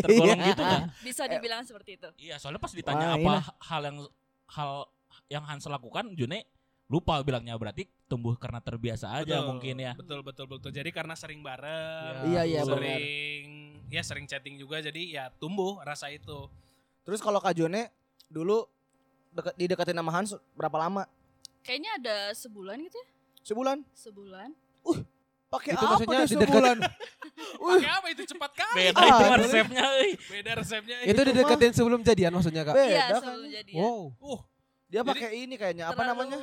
Tergolong 0.00 0.40
gitu 0.48 0.62
kan? 0.62 0.88
Bisa 1.00 1.28
dibilang 1.28 1.60
seperti 1.62 2.00
itu. 2.00 2.08
Iya, 2.16 2.40
soalnya 2.40 2.58
pas 2.58 2.72
ditanya 2.72 3.12
Wah, 3.12 3.20
apa 3.20 3.32
ini. 3.34 3.52
hal 3.62 3.80
yang 3.84 3.96
hal 4.48 4.70
yang 5.28 5.44
Hans 5.44 5.68
lakukan, 5.68 6.16
June 6.16 6.40
lupa 6.88 7.20
bilangnya 7.20 7.52
berarti 7.54 7.84
tumbuh 8.08 8.32
karena 8.34 8.58
terbiasa 8.58 9.12
aja 9.14 9.38
Betul, 9.38 9.46
mungkin 9.46 9.76
ya. 9.78 9.92
Betul, 9.92 10.20
betul, 10.22 10.46
betul. 10.48 10.70
Jadi 10.72 10.88
karena 10.88 11.12
sering 11.12 11.44
bareng. 11.44 12.24
Iya, 12.26 12.42
iya, 12.42 12.60
benar. 12.64 12.80
sering 12.80 13.46
ya 13.88 14.02
sering 14.02 14.24
chatting 14.24 14.56
juga 14.56 14.80
jadi 14.80 15.02
ya 15.06 15.24
tumbuh 15.34 15.80
rasa 15.80 16.08
itu. 16.08 16.48
Terus 17.04 17.20
kalau 17.20 17.38
Kak 17.38 17.52
Jone 17.52 17.92
dulu 18.26 18.64
deket, 19.30 19.52
dideketin 19.54 19.94
sama 19.94 20.08
Hans 20.10 20.32
berapa 20.52 20.76
lama? 20.78 21.04
Kayaknya 21.60 21.90
ada 21.94 22.16
sebulan 22.32 22.80
gitu 22.80 22.96
ya. 22.96 23.08
Sebulan? 23.44 23.78
Sebulan. 23.92 24.48
Pakai 25.48 25.72
Itu 25.72 25.80
apa 25.80 25.92
maksudnya 25.94 26.20
didekat- 26.22 26.52
sebulan? 26.52 26.76
Pakai 27.68 27.90
apa 27.90 28.06
itu 28.08 28.22
cepat 28.26 28.52
kali. 28.54 28.76
Beda 28.82 28.96
Ah, 28.98 29.08
itu 29.08 29.32
resepnya 29.38 29.84
euy. 29.94 30.10
Beda 30.16 30.50
resepnya. 30.56 30.96
Itu 31.04 31.20
dideketin 31.22 31.72
sebelum 31.74 32.00
jadian 32.00 32.32
maksudnya 32.32 32.64
kak. 32.64 32.74
Iya, 32.74 32.84
Beda 32.84 33.04
kan? 33.06 33.20
sebelum 33.22 33.48
jadian. 33.50 33.76
Wow. 33.76 34.00
Uh, 34.18 34.40
Dia 34.88 35.00
pakai 35.02 35.28
ini 35.38 35.54
kayaknya 35.54 35.84
apa 35.86 35.96
Terlalu- 35.98 36.32
namanya? 36.32 36.40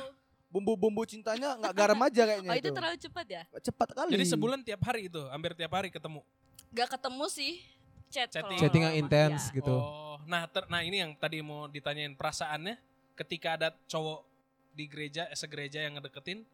Bumbu-bumbu 0.56 1.04
cintanya 1.04 1.52
nggak 1.60 1.74
garam 1.76 2.00
aja 2.00 2.22
kayaknya 2.24 2.48
Oh 2.52 2.56
itu 2.56 2.70
terlalu 2.72 2.96
cepat 2.96 3.26
ya? 3.28 3.42
Cepat 3.60 3.88
kali. 3.92 4.08
jadi 4.16 4.24
sebulan 4.24 4.64
tiap 4.64 4.80
hari 4.88 5.12
itu, 5.12 5.20
hampir 5.28 5.52
tiap 5.52 5.72
hari 5.76 5.92
ketemu. 5.92 6.24
Gak 6.72 6.96
ketemu 6.96 7.24
sih. 7.28 7.60
Chat. 8.08 8.32
Chatting. 8.32 8.56
Chatting 8.56 8.82
yang 8.88 8.96
intens 8.96 9.52
Iya. 9.52 9.60
gitu. 9.60 9.76
Oh, 9.76 10.16
nah 10.24 10.48
ter- 10.48 10.64
nah 10.72 10.80
ini 10.80 11.04
yang 11.04 11.12
tadi 11.12 11.44
mau 11.44 11.68
ditanyain 11.68 12.16
perasaannya 12.16 12.80
ketika 13.20 13.60
ada 13.60 13.68
cowok 13.84 14.24
di 14.72 14.88
gereja, 14.88 15.28
eh, 15.28 15.36
segereja 15.36 15.84
yang 15.84 16.00
ngedeketin, 16.00 16.48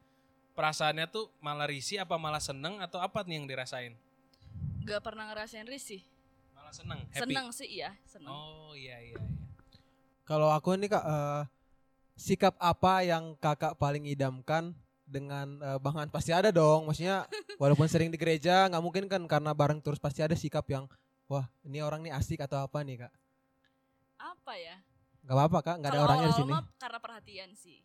perasaannya 0.59 1.07
tuh 1.07 1.31
malah 1.39 1.71
risih 1.71 2.03
apa 2.03 2.19
malah 2.19 2.43
seneng 2.43 2.83
atau 2.83 2.99
apa 2.99 3.23
nih 3.23 3.39
yang 3.39 3.47
dirasain? 3.47 3.95
Gak 4.83 4.99
pernah 4.99 5.31
ngerasain 5.31 5.63
risih. 5.71 6.03
Malah 6.59 6.75
seneng, 6.75 7.01
happy. 7.15 7.23
Seneng 7.23 7.47
sih 7.55 7.69
iya, 7.71 7.95
seneng. 8.03 8.35
Oh 8.35 8.75
iya 8.75 8.99
iya. 8.99 9.15
iya. 9.15 9.31
Kalau 10.27 10.51
aku 10.51 10.75
ini 10.75 10.91
kak, 10.91 11.03
eh, 11.07 11.43
sikap 12.17 12.55
apa 12.61 13.03
yang 13.05 13.37
kakak 13.41 13.77
paling 13.77 14.05
idamkan 14.09 14.77
dengan 15.05 15.61
eh, 15.61 15.79
Bang 15.81 15.97
Han? 15.99 16.09
Pasti 16.09 16.33
ada 16.33 16.49
dong. 16.49 16.89
Maksudnya 16.89 17.29
walaupun 17.61 17.87
sering 17.89 18.09
di 18.09 18.19
gereja, 18.21 18.69
nggak 18.69 18.83
mungkin 18.83 19.05
kan 19.09 19.23
karena 19.29 19.53
bareng 19.53 19.81
terus 19.85 20.01
pasti 20.01 20.25
ada 20.25 20.37
sikap 20.37 20.65
yang 20.69 20.89
wah 21.29 21.47
ini 21.65 21.81
orang 21.81 22.05
nih 22.05 22.13
asik 22.13 22.41
atau 22.45 22.61
apa 22.61 22.81
nih 22.85 23.07
kak? 23.07 23.13
Apa 24.21 24.53
ya? 24.57 24.77
Gak 25.23 25.37
apa-apa 25.39 25.59
kak, 25.63 25.77
nggak 25.79 25.91
ada 25.95 26.03
orangnya 26.03 26.29
di 26.35 26.37
sini. 26.43 26.53
karena 26.83 26.99
perhatian 26.99 27.51
sih. 27.55 27.79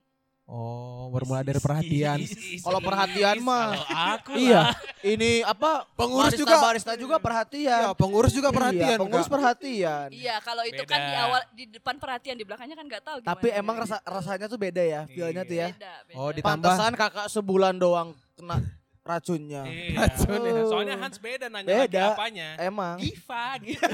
Oh, 0.48 1.12
bermula 1.12 1.44
dari 1.44 1.60
perhatian. 1.60 2.24
Kalau 2.58 2.80
perhatian 2.80 3.44
mah. 3.44 3.76
Aku 4.16 4.32
Iya, 4.34 4.72
Ini 5.02 5.44
apa? 5.44 5.84
Pengurus 5.92 6.32
barista, 6.32 6.40
juga. 6.42 6.56
barista 6.58 6.94
juga 6.96 7.16
perhatian. 7.18 7.82
ya, 7.82 7.92
pengurus 7.92 8.32
juga 8.32 8.48
Iya, 8.48 8.56
perhatian 8.56 8.98
pengurus 8.98 9.28
kak. 9.28 9.34
perhatian. 9.34 10.08
Iya, 10.10 10.36
kalau 10.40 10.64
itu 10.64 10.80
kan 10.82 11.00
di 11.02 11.12
Beda. 11.12 11.26
awal 11.26 11.42
di 11.52 11.64
depan 11.68 11.96
perhatian 11.98 12.36
di 12.36 12.46
belakangnya 12.48 12.74
kan 12.74 12.86
nggak 12.88 13.04
tahu 13.04 13.18
gimana. 13.20 13.32
Tapi 13.34 13.48
emang 13.52 13.76
rasa 13.78 14.00
rasanya 14.02 14.48
tuh 14.48 14.56
beda 14.58 14.80
ya, 14.80 15.02
feelnya 15.06 15.44
tuh 15.44 15.58
ya. 15.58 15.68
beda, 15.70 15.94
beda. 16.06 16.16
Oh, 16.16 16.32
ditambah 16.32 16.48
Pantesan 16.64 16.92
kakak 16.96 17.28
sebulan 17.28 17.76
doang 17.76 18.08
kena 18.34 18.56
racunnya. 19.04 19.62
Iya. 19.64 20.00
Racun 20.02 20.40
ya. 20.42 20.64
Soalnya 20.66 20.96
Hans 20.98 21.18
beda 21.18 21.46
nanya 21.48 21.68
lagi 21.68 21.80
Beda. 21.86 22.04
apanya. 22.14 22.48
Emang. 22.58 22.96
Giva 22.98 23.46
gitu. 23.62 23.84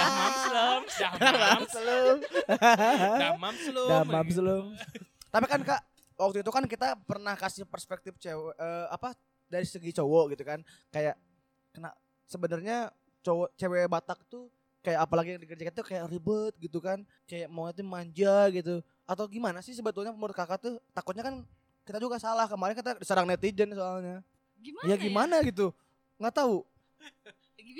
Damam 0.00 0.34
slum, 0.36 0.82
damam, 0.90 1.62
Selum. 1.64 2.16
damam 3.16 3.54
slum. 3.56 3.88
Damam 3.88 4.26
selum. 4.28 4.64
Tapi 5.30 5.46
kan 5.46 5.60
kak, 5.62 5.80
waktu 6.18 6.42
itu 6.42 6.50
kan 6.50 6.64
kita 6.66 6.98
pernah 7.06 7.38
kasih 7.38 7.64
perspektif 7.64 8.18
cewek 8.18 8.54
eh, 8.58 8.86
apa 8.90 9.14
dari 9.50 9.66
segi 9.66 9.94
cowok 9.94 10.34
gitu 10.34 10.42
kan, 10.46 10.62
kayak 10.90 11.14
kena 11.70 11.90
sebenarnya 12.26 12.90
cowok 13.22 13.54
cewek 13.54 13.86
Batak 13.86 14.22
tuh 14.26 14.50
kayak 14.80 15.06
apalagi 15.06 15.36
yang 15.36 15.42
dikerjakan 15.44 15.74
tuh 15.76 15.86
kayak 15.86 16.04
ribet 16.10 16.54
gitu 16.58 16.78
kan, 16.82 16.98
kayak 17.30 17.46
mau 17.46 17.70
itu 17.70 17.82
manja 17.86 18.50
gitu. 18.50 18.82
Atau 19.06 19.26
gimana 19.30 19.62
sih 19.62 19.74
sebetulnya 19.74 20.10
menurut 20.14 20.34
kakak 20.34 20.58
tuh 20.62 20.74
takutnya 20.94 21.22
kan 21.26 21.42
kita 21.86 21.98
juga 21.98 22.18
salah 22.18 22.46
kemarin 22.46 22.74
kita 22.74 22.98
diserang 22.98 23.26
netizen 23.26 23.70
soalnya. 23.74 24.22
Gimana 24.60 24.86
Ya 24.86 24.96
gimana 25.00 25.36
gitu, 25.46 25.72
nggak 26.20 26.34
tahu. 26.36 26.66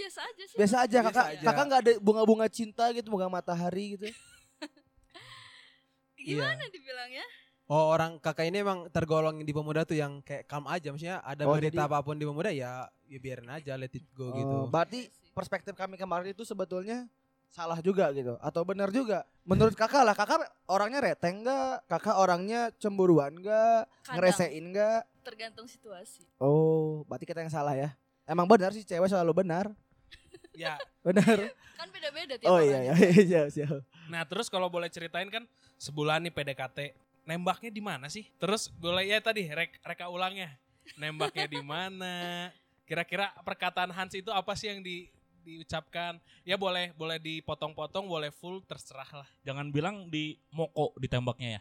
Biasa 0.00 0.20
aja 0.24 0.42
sih. 0.48 0.56
Biasa 0.56 0.76
aja 0.86 0.98
Biasa 1.02 1.08
kakak, 1.12 1.26
aja. 1.28 1.44
kakak 1.44 1.64
nggak 1.68 1.80
ada 1.84 1.92
bunga-bunga 2.00 2.46
cinta 2.48 2.84
gitu, 2.96 3.12
bunga 3.12 3.28
matahari 3.28 3.98
gitu. 3.98 4.06
Gimana 6.20 6.64
dibilangnya? 6.68 7.26
Oh 7.70 7.94
orang 7.94 8.18
kakak 8.18 8.50
ini 8.50 8.66
emang 8.66 8.90
tergolong 8.90 9.38
di 9.38 9.54
pemuda 9.54 9.86
tuh 9.86 9.94
yang 9.94 10.18
kayak 10.20 10.50
calm 10.50 10.66
aja. 10.66 10.90
Maksudnya 10.90 11.22
ada 11.22 11.46
Oh, 11.46 11.54
berita 11.54 11.70
jadi- 11.70 11.86
apa 11.86 12.02
pun 12.02 12.18
di 12.18 12.26
pemuda 12.26 12.50
ya 12.50 12.90
ya 13.06 13.18
biarin 13.18 13.46
aja 13.46 13.78
let 13.78 13.94
it 13.94 14.02
go 14.10 14.26
Oh, 14.26 14.34
gitu. 14.34 14.56
Berarti 14.66 15.06
Iya 15.06 15.18
perspektif 15.30 15.78
kami 15.78 15.94
kemarin 15.94 16.34
itu 16.34 16.42
sebetulnya 16.42 17.06
salah 17.46 17.78
juga 17.78 18.10
gitu 18.10 18.34
atau 18.42 18.66
benar 18.66 18.90
juga? 18.90 19.22
Menurut 19.46 19.78
kakak 19.78 20.02
lah 20.02 20.12
kakak 20.12 20.42
orangnya 20.66 20.98
reteng 21.00 21.46
nggak? 21.46 21.86
Kakak 21.86 22.18
orangnya 22.18 22.74
cemburuan 22.74 23.38
nggak? 23.38 23.86
Ngeresein 24.10 24.64
nggak? 24.74 25.00
Tergantung 25.22 25.70
situasi. 25.70 26.26
oh 26.42 27.06
berarti 27.06 27.22
kita 27.22 27.38
yang 27.38 27.54
salah 27.54 27.78
ya? 27.78 27.94
Emang 28.26 28.50
benar 28.50 28.74
sih 28.74 28.82
cewek 28.82 29.06
selalu 29.06 29.46
benar. 29.46 29.70
Ya. 30.50 30.74
benar. 31.06 31.54
Kan 31.78 31.86
beda-beda 31.94 32.34
tiap 32.34 32.50
oh 32.50 32.58
iya 32.58 32.82
iya 32.84 32.94
iya 33.14 33.42
siap. 33.46 33.86
Nah, 34.10 34.26
terus 34.26 34.50
kalau 34.50 34.66
boleh 34.66 34.90
ceritain 34.90 35.30
kan 35.30 35.46
sebulan 35.78 36.26
nih 36.26 36.34
PDKT, 36.34 36.78
nembaknya 37.24 37.70
di 37.72 37.82
mana 37.82 38.06
sih? 38.08 38.28
Terus 38.36 38.68
boleh 38.68 39.08
ya 39.08 39.18
tadi 39.22 39.46
rek, 39.48 39.80
reka 39.82 40.08
ulangnya. 40.10 40.54
Nembaknya 40.98 41.46
di 41.46 41.60
mana? 41.62 42.48
Kira-kira 42.84 43.30
perkataan 43.46 43.94
Hans 43.94 44.14
itu 44.18 44.34
apa 44.34 44.52
sih 44.58 44.70
yang 44.72 44.82
di 44.82 45.06
diucapkan? 45.40 46.20
Ya 46.44 46.60
boleh 46.60 46.92
boleh 46.94 47.16
dipotong-potong, 47.16 48.04
boleh 48.06 48.28
full 48.34 48.60
terserah 48.66 49.24
lah. 49.24 49.28
Jangan 49.44 49.72
bilang 49.72 50.12
di 50.12 50.36
Moko 50.52 50.92
ditembaknya 51.00 51.60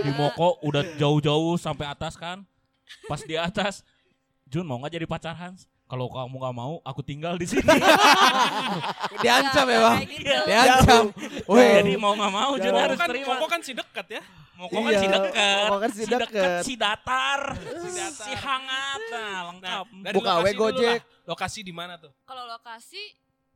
Di 0.00 0.12
Moko 0.16 0.62
udah 0.64 0.82
jauh-jauh 0.96 1.60
sampai 1.60 1.84
atas 1.88 2.16
kan. 2.16 2.42
Pas 3.08 3.20
di 3.24 3.36
atas, 3.36 3.84
Jun 4.44 4.68
mau 4.68 4.80
nggak 4.80 4.94
jadi 4.96 5.06
pacar 5.08 5.34
Hans? 5.36 5.68
Kalau 5.94 6.10
kamu 6.10 6.34
nggak 6.34 6.56
mau, 6.58 6.74
aku 6.82 7.00
tinggal 7.00 7.38
di 7.38 7.46
sini. 7.46 7.62
Diancam 9.22 9.62
ya 9.64 9.78
bang, 9.78 9.98
gitu. 10.02 10.36
diancam. 10.42 11.04
Weh, 11.46 11.70
jadi 11.78 11.94
mau 11.94 12.18
nggak 12.18 12.32
mau, 12.34 12.52
Jun 12.58 12.66
Jauh. 12.66 12.82
harus 12.82 12.98
kan, 12.98 13.06
terima. 13.06 13.30
Moko 13.30 13.46
kan 13.46 13.60
si 13.62 13.72
dekat 13.72 14.06
ya. 14.10 14.22
Moko 14.54 14.74
kan 14.74 14.90
Iya, 14.90 14.98
si 14.98 15.06
deket, 15.06 15.62
Moko 15.62 15.78
kan 15.78 15.90
si 15.92 16.02
deket. 16.04 16.60
si 16.62 16.74
datar, 16.74 17.40
Si 17.54 17.90
datar. 17.94 18.26
si 18.26 18.32
hangat, 18.34 19.00
nah 19.06 19.22
Nah, 19.22 19.40
lengkap. 19.54 19.84
dari 20.02 20.14
Buka 20.18 20.30
lokasi 20.32 20.42
we 20.42 20.50
dulu 20.50 20.58
Gojek. 20.60 20.98
lah. 20.98 21.22
Lokasi 21.24 21.58
di 21.62 21.70
mana 21.70 21.94
tuh? 21.94 22.10
Kalau 22.24 22.44
lokasi 22.44 23.02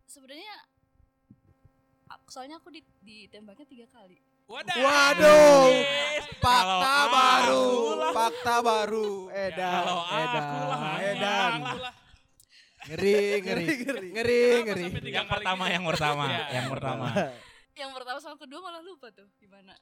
sebenarnya 0.07 0.55
soalnya 2.25 2.57
aku 2.57 2.71
di, 2.71 2.87
ditembaknya 3.01 3.67
tiga 3.67 3.87
kali. 3.91 4.15
Wadah. 4.47 4.75
Waduh, 4.79 5.67
Yes. 5.75 6.23
Fakta 6.39 6.97
baru, 7.05 7.67
lah. 7.99 8.13
fakta 8.15 8.55
baru. 8.63 9.11
edan 9.29 9.85
aku 9.85 10.15
Edan, 10.15 10.47
lah, 10.65 10.95
edan. 11.03 11.53
Ngeri, 12.89 13.15
ngeri, 13.39 13.65
ngeri, 13.79 14.07
ngeri, 14.11 14.41
ngeri. 14.65 14.83
tiga 14.99 15.15
Yang 15.15 15.27
kali 15.27 15.33
pertama, 15.39 15.63
gitu? 15.63 15.71
yang 15.71 15.85
pertama, 15.85 16.25
Iya. 16.25 16.39
yang 16.51 16.67
pertama. 16.69 17.07
Yang 17.71 17.91
pertama 17.95 18.19
sama 18.19 18.37
kedua 18.37 18.59
malah 18.61 18.81
lupa 18.81 19.07
tuh 19.09 19.29
gimana. 19.37 19.73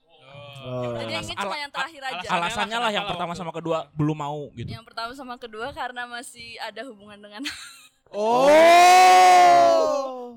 Oh. 0.60 0.92
Jadi 0.98 1.12
yang 1.12 1.22
ini 1.22 1.34
cuma 1.34 1.56
yang 1.56 1.70
terakhir 1.70 2.02
aja. 2.02 2.18
alasan- 2.18 2.36
Alasannya 2.36 2.78
lah 2.78 2.90
yang 2.90 3.06
pertama 3.06 3.32
sama 3.32 3.50
kedua 3.50 3.86
belum 3.90 4.14
mau 4.14 4.50
gitu. 4.52 4.68
Yang 4.68 4.84
pertama 4.84 5.10
sama 5.12 5.34
kedua 5.36 5.72
karena 5.72 6.04
masih 6.04 6.56
ada 6.60 6.80
hubungan 6.84 7.16
dengan 7.16 7.42
Oh. 8.08 8.46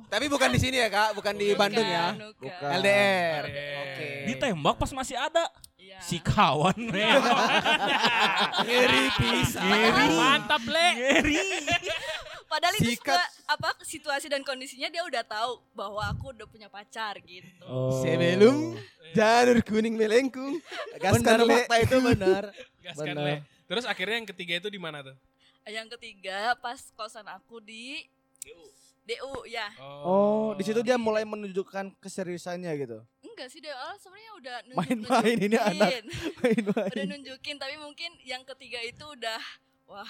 Tapi 0.08 0.26
bukan 0.26 0.50
di 0.50 0.58
sini 0.58 0.80
ya 0.80 0.88
kak, 0.88 1.14
bukan 1.14 1.34
di 1.34 1.54
Bandung 1.54 1.84
ya. 1.84 2.14
Bukan, 2.14 2.34
Bukan. 2.40 2.70
LDR. 2.76 3.44
Oke. 3.46 4.08
Ditembak 4.26 4.76
pas 4.76 4.92
masih 4.92 5.14
ada 5.14 5.44
Iya. 5.76 6.00
si 6.00 6.18
kawan. 6.18 6.74
Ngeri 8.66 9.06
pisan. 9.16 9.64
Ngeri. 9.64 10.06
Mantap, 10.12 10.64
Le. 10.66 10.88
Ngeri. 10.96 11.38
Padahal 12.50 12.74
itu 12.76 12.92
Sikat. 12.92 13.14
situa- 13.14 13.30
apa 13.48 13.70
situasi 13.80 14.26
dan 14.26 14.42
kondisinya 14.42 14.90
dia 14.90 15.02
udah 15.02 15.22
tahu 15.22 15.62
bahwa 15.72 16.02
aku 16.04 16.34
udah 16.34 16.46
punya 16.46 16.66
pacar 16.66 17.22
gitu. 17.22 17.46
Oh. 17.62 18.02
Sebelum 18.02 18.74
janur 19.12 19.62
kuning 19.62 19.94
melengkung, 19.94 20.58
gaskan 20.98 21.22
benar 21.22 21.40
le. 21.42 21.54
fakta 21.62 21.76
itu 21.80 21.96
benar 22.00 22.44
Gaskan, 22.80 23.06
Benar. 23.12 23.24
Le. 23.24 23.36
Terus 23.66 23.86
akhirnya 23.86 24.18
yang 24.18 24.28
ketiga 24.28 24.54
itu 24.58 24.68
di 24.68 24.78
mana 24.78 25.00
tuh? 25.00 25.14
Yang 25.64 25.94
ketiga 25.96 26.58
pas 26.58 26.82
kosan 26.92 27.24
aku 27.24 27.62
di 27.62 28.02
DU 29.04 29.46
ya. 29.46 29.70
oh 30.04 30.54
di 30.54 30.62
situ 30.62 30.82
dia 30.82 30.94
mulai 30.96 31.22
menunjukkan 31.24 31.98
keseriusannya 31.98 32.70
gitu 32.80 33.02
Enggak 33.24 33.50
sih 33.50 33.58
dia 33.58 33.74
awal 33.74 33.94
sebenarnya 33.96 34.32
udah 34.36 34.56
Main-main 34.76 35.38
ini 35.40 35.58
anak. 35.58 35.90
nunjuk-nunjukin. 36.04 36.66
udah 36.68 37.06
nunjukin 37.08 37.56
tapi 37.56 37.76
mungkin 37.76 38.10
yang 38.22 38.42
ketiga 38.44 38.78
itu 38.80 39.02
udah 39.02 39.42
wah 39.86 40.10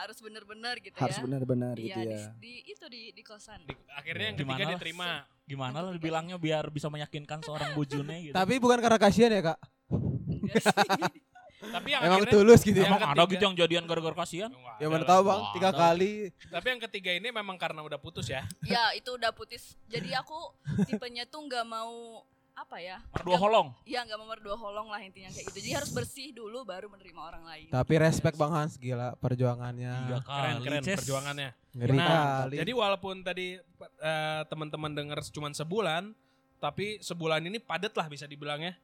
harus 0.00 0.18
bener-bener 0.24 0.74
gitu 0.80 0.96
harus 0.96 1.16
ya. 1.16 1.22
benar-benar 1.22 1.74
Iya 1.76 1.84
gitu 1.84 2.00
di, 2.00 2.08
ya 2.08 2.24
di 2.40 2.52
itu 2.72 2.84
di 2.88 3.02
di 3.12 3.22
kosan. 3.22 3.60
Di- 3.68 3.76
akhirnya 3.92 4.26
yang 4.32 4.36
Gimana 4.40 4.56
ketiga 4.56 4.72
diterima. 4.80 5.08
Gimana 5.44 5.78
lah 5.82 5.92
dibilangnya 5.92 6.36
biar 6.40 6.70
bisa 6.72 6.88
meyakinkan 6.88 7.42
seorang 7.44 7.76
bujune 7.76 8.30
gitu. 8.30 8.34
Tapi 8.34 8.54
bukan 8.56 8.78
karena 8.80 8.98
kasihan 8.98 9.30
ya 9.34 9.42
kak. 9.52 9.58
Tapi 11.60 11.92
yang 11.92 12.00
emang 12.00 12.24
akhirnya 12.24 12.32
tulus 12.32 12.60
gitu. 12.64 12.80
Yang 12.80 12.88
Emang 12.88 13.02
ada 13.04 13.22
gitu 13.28 13.42
yang 13.44 13.52
jadian 13.52 13.84
gara-gara 13.84 14.16
kasihan? 14.24 14.50
Ya 14.80 14.88
mana 14.88 15.04
tahu 15.04 15.28
bang, 15.28 15.40
tiga 15.52 15.68
ada. 15.68 15.78
kali. 15.92 16.32
Tapi 16.48 16.66
yang 16.72 16.80
ketiga 16.88 17.10
ini 17.12 17.28
memang 17.28 17.56
karena 17.60 17.84
udah 17.84 18.00
putus 18.00 18.32
ya. 18.32 18.48
ya 18.64 18.96
itu 18.96 19.12
udah 19.12 19.28
putus. 19.36 19.76
Jadi 19.92 20.16
aku 20.16 20.56
tipenya 20.88 21.28
tuh 21.28 21.44
nggak 21.44 21.66
mau 21.68 22.24
apa 22.60 22.76
ya? 22.76 23.00
Dua 23.24 23.40
holong. 23.40 23.72
Iya 23.88 24.04
nggak 24.04 24.18
mau 24.20 24.28
berdua 24.28 24.56
holong 24.56 24.92
lah 24.92 25.00
intinya 25.00 25.32
kayak 25.32 25.48
gitu. 25.48 25.58
Jadi 25.64 25.70
harus 25.72 25.90
bersih 25.90 26.28
dulu 26.36 26.62
baru 26.68 26.92
menerima 26.92 27.20
orang 27.20 27.42
lain. 27.48 27.68
Tapi 27.72 27.94
respect 27.96 28.36
bang 28.36 28.52
Hans, 28.52 28.76
gila 28.76 29.16
perjuangannya. 29.16 30.20
Keren 30.20 30.56
kali. 30.60 30.64
keren 30.68 30.82
perjuangannya. 30.84 31.50
Ngeri 31.72 31.96
Nah, 31.96 32.06
kali. 32.44 32.56
Jadi 32.60 32.72
walaupun 32.76 33.14
tadi 33.24 33.46
eh, 33.56 34.42
teman-teman 34.52 34.92
dengar 34.92 35.18
cuma 35.32 35.48
sebulan, 35.50 36.12
tapi 36.60 37.00
sebulan 37.00 37.40
ini 37.48 37.56
padat 37.56 37.96
lah 37.96 38.06
bisa 38.06 38.28
dibilangnya. 38.28 38.76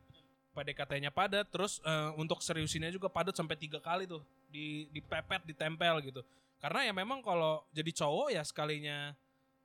PDKT-nya 0.57 1.13
padat, 1.13 1.53
terus 1.53 1.85
eh, 1.85 2.11
untuk 2.17 2.41
seriusinnya 2.41 2.89
juga 2.89 3.13
padat 3.13 3.37
sampai 3.37 3.61
tiga 3.61 3.77
kali 3.77 4.09
tuh 4.09 4.25
di 4.49 4.89
dipepet, 4.89 5.45
ditempel 5.45 6.01
gitu. 6.01 6.25
Karena 6.57 6.89
ya 6.89 6.93
memang 6.97 7.21
kalau 7.21 7.61
jadi 7.77 7.93
cowok 7.93 8.33
ya 8.33 8.41
sekalinya 8.41 9.13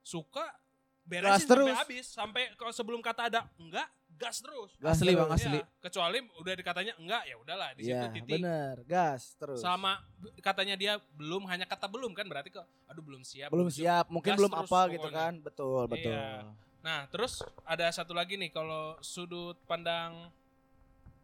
suka 0.04 0.44
Gas 1.02 1.10
beresin 1.12 1.44
sampai 1.44 1.50
terus. 1.50 1.76
habis, 1.76 2.06
sampai 2.08 2.44
kalau 2.56 2.72
sebelum 2.72 3.02
kata 3.02 3.28
ada 3.28 3.42
enggak, 3.58 3.90
gas 4.16 4.38
terus. 4.40 4.72
Gas 4.78 5.02
Asli 5.02 5.12
bang 5.12 5.28
asli. 5.28 5.60
Ya, 5.60 5.66
kecuali 5.82 6.18
udah 6.38 6.54
dikatanya 6.54 6.94
enggak 6.96 7.24
ya 7.26 7.36
udahlah 7.36 7.70
di 7.74 7.82
situ 7.84 7.98
Iya, 7.98 8.14
titik. 8.14 8.40
bener. 8.40 8.76
Gas 8.86 9.22
terus. 9.36 9.60
Sama 9.60 9.98
katanya 10.40 10.78
dia 10.78 10.94
belum 11.18 11.44
hanya 11.50 11.66
kata 11.66 11.90
belum 11.90 12.14
kan 12.14 12.30
berarti 12.30 12.54
kok 12.54 12.64
aduh 12.86 13.02
belum 13.02 13.26
siap. 13.26 13.50
belum 13.50 13.68
siap, 13.68 14.08
mungkin 14.08 14.34
Gas 14.34 14.40
belum 14.40 14.54
apa 14.54 14.80
gitu 14.88 15.04
pokoknya. 15.04 15.20
kan. 15.20 15.34
Betul, 15.42 15.84
betul. 15.90 16.14
Iya. 16.14 16.48
Nah, 16.82 17.06
terus 17.10 17.42
ada 17.62 17.86
satu 17.90 18.14
lagi 18.14 18.38
nih 18.38 18.50
kalau 18.50 18.98
sudut 19.02 19.58
pandang 19.66 20.30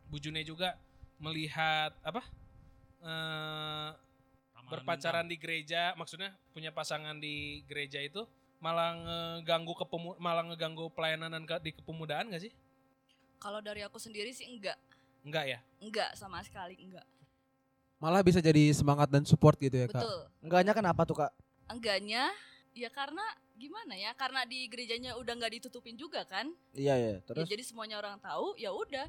Bu 0.10 0.17
June 0.17 0.41
juga 0.41 0.75
melihat 1.17 1.93
apa? 2.01 2.22
eh 2.98 3.89
berpacaran 4.67 5.24
di 5.24 5.39
gereja, 5.39 5.96
maksudnya 5.96 6.36
punya 6.51 6.75
pasangan 6.75 7.15
di 7.15 7.63
gereja 7.63 8.03
itu 8.03 8.27
malah 8.58 8.98
ngeganggu 8.98 9.74
kepemu 9.76 10.18
malah 10.18 10.44
ngeganggu 10.44 10.90
pelayanan 10.90 11.30
dan 11.30 11.44
ke- 11.46 11.62
di 11.62 11.72
kepemudaan 11.74 12.34
gak 12.34 12.44
sih? 12.44 12.54
Kalau 13.38 13.62
dari 13.62 13.86
aku 13.86 14.02
sendiri 14.02 14.34
sih 14.34 14.50
enggak. 14.50 14.78
Enggak 15.22 15.46
ya? 15.46 15.60
Enggak 15.78 16.18
sama 16.18 16.42
sekali 16.42 16.74
enggak. 16.80 17.06
Malah 17.98 18.22
bisa 18.22 18.42
jadi 18.42 18.74
semangat 18.74 19.10
dan 19.10 19.26
support 19.26 19.58
gitu 19.58 19.74
ya 19.74 19.88
kak. 19.90 20.02
Betul. 20.02 20.20
Enggaknya 20.42 20.74
kenapa 20.74 21.02
tuh 21.06 21.18
kak? 21.18 21.32
Enggaknya 21.68 22.30
ya 22.74 22.90
karena 22.90 23.22
gimana 23.54 23.94
ya? 23.94 24.14
Karena 24.14 24.46
di 24.46 24.66
gerejanya 24.66 25.18
udah 25.18 25.34
nggak 25.34 25.54
ditutupin 25.62 25.98
juga 25.98 26.26
kan? 26.26 26.50
Iya 26.74 26.94
ya. 26.94 27.12
Ya, 27.14 27.26
Terus 27.26 27.46
jadi 27.50 27.64
semuanya 27.66 27.98
orang 27.98 28.18
tahu, 28.18 28.58
ya 28.58 28.74
udah 28.74 29.06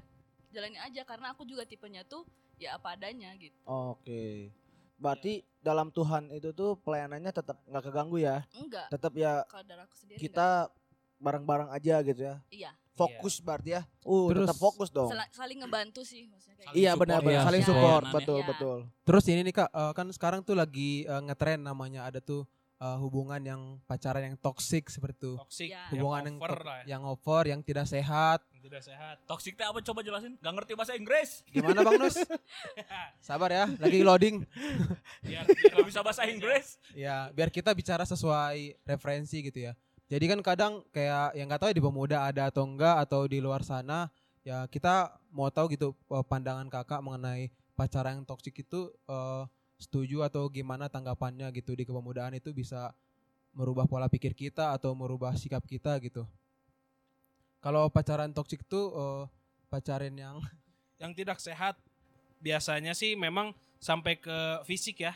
jalani 0.49 0.81
aja 0.81 1.05
karena 1.05 1.37
aku 1.37 1.45
juga 1.45 1.69
tipenya 1.69 2.05
tuh 2.05 2.25
ya 2.57 2.75
apa 2.75 2.97
adanya 2.97 3.33
gitu. 3.37 3.55
oke. 3.65 4.51
Berarti 4.99 5.33
dalam 5.59 5.89
Tuhan 5.89 6.31
itu 6.31 6.51
tuh 6.51 6.75
pelayanannya 6.79 7.31
tetap 7.31 7.63
nggak 7.65 7.83
keganggu 7.87 8.19
ya. 8.19 8.43
Enggak. 8.53 8.91
Tetap 8.91 9.13
ya 9.15 9.43
aku 9.47 9.95
sendiri 9.95 10.19
kita 10.19 10.69
bareng-bareng 11.17 11.71
aja 11.71 11.99
gitu 12.01 12.21
ya. 12.21 12.37
iya 12.49 12.71
Fokus 12.93 13.39
berarti 13.39 13.79
ya. 13.79 13.87
Uh, 14.03 14.27
Terus- 14.29 14.43
tetap 14.45 14.59
fokus 14.59 14.91
dong. 14.91 15.07
Sel- 15.07 15.31
saling 15.31 15.59
ngebantu 15.63 16.03
sih 16.03 16.27
maksudnya 16.27 16.59
kayak 16.59 16.67
Saling 16.69 16.83
Iya 16.83 16.91
benar 16.95 17.19
benar 17.23 17.31
ya, 17.33 17.41
saling 17.47 17.63
ya. 17.63 17.67
support 17.67 18.03
Pelayanannya. 18.03 18.15
betul 18.19 18.39
Iya. 18.39 18.49
betul. 18.51 18.79
Terus 19.07 19.25
ini 19.27 19.41
nih 19.41 19.55
kak, 19.55 19.71
eh, 19.71 19.93
kan 19.95 20.07
sekarang 20.11 20.41
tuh 20.43 20.59
lagi 20.59 21.07
eh, 21.07 21.21
ngetren 21.23 21.63
namanya 21.63 22.01
ada 22.05 22.19
tuh 22.19 22.43
eh, 22.79 22.99
hubungan 22.99 23.41
yang 23.41 23.61
pacaran 23.85 24.23
yang 24.25 24.37
toxic 24.37 24.87
seperti 24.87 25.19
itu. 25.21 25.33
Toxic, 25.37 25.69
Ya. 25.69 25.91
Hubungan 25.91 26.23
yang 26.25 26.37
over 26.39 26.55
to- 26.55 26.63
lah, 26.63 26.77
ya. 26.79 26.85
yang 26.89 27.03
over, 27.05 27.43
yang 27.45 27.61
tidak 27.61 27.85
sehat. 27.85 28.39
yang 28.55 28.63
tidak 28.65 28.83
sehat. 28.83 29.17
Toxic 29.25 29.55
teh 29.55 29.63
apa 29.63 29.79
coba 29.81 30.01
jelasin? 30.01 30.39
Gak 30.39 30.53
ngerti 30.53 30.73
bahasa 30.75 30.95
Inggris. 30.95 31.43
Gimana 31.49 31.83
Bang 31.83 31.99
Nus? 31.99 32.15
Sabar 33.21 33.51
ya, 33.51 33.67
lagi 33.77 34.01
loading. 34.01 34.43
Biar, 35.21 35.45
Gak 35.47 35.85
bisa 35.85 36.01
bahasa 36.01 36.23
Inggris. 36.25 36.79
Ya, 36.93 37.31
biar 37.31 37.49
kita 37.49 37.71
bicara 37.73 38.03
sesuai 38.03 38.79
referensi 38.83 39.43
gitu 39.43 39.59
ya. 39.61 39.73
Jadi 40.09 40.25
kan 40.25 40.41
kadang 40.41 40.73
kayak 40.89 41.37
yang 41.37 41.47
nggak 41.47 41.61
tahu 41.61 41.69
ya 41.69 41.77
di 41.77 41.85
pemuda 41.85 42.17
ada 42.25 42.49
atau 42.49 42.65
enggak 42.65 42.97
atau 42.99 43.29
di 43.29 43.39
luar 43.39 43.61
sana 43.61 44.09
ya 44.41 44.65
kita 44.65 45.13
mau 45.29 45.53
tahu 45.53 45.69
gitu 45.69 45.93
eh, 46.09 46.25
pandangan 46.25 46.65
kakak 46.67 47.05
mengenai 47.05 47.53
pacaran 47.77 48.17
yang 48.17 48.25
toksik 48.25 48.57
itu 48.57 48.89
eh, 49.05 49.43
setuju 49.79 50.27
atau 50.27 50.51
gimana 50.51 50.91
tanggapannya 50.91 51.47
gitu 51.55 51.73
di 51.73 51.87
kepemudaan 51.87 52.35
itu 52.35 52.51
bisa 52.51 52.91
merubah 53.55 53.87
pola 53.87 54.11
pikir 54.11 54.35
kita 54.35 54.75
atau 54.75 54.93
merubah 54.93 55.33
sikap 55.35 55.63
kita 55.65 55.97
gitu. 56.03 56.27
Kalau 57.59 57.91
pacaran 57.91 58.31
toksik 58.31 58.63
itu 58.63 58.81
eh, 58.91 59.25
pacaran 59.67 60.15
yang 60.15 60.37
yang 61.03 61.15
tidak 61.15 61.39
sehat 61.39 61.79
biasanya 62.39 62.95
sih 62.95 63.15
memang 63.15 63.55
sampai 63.79 64.19
ke 64.19 64.37
fisik 64.67 65.07
ya. 65.07 65.15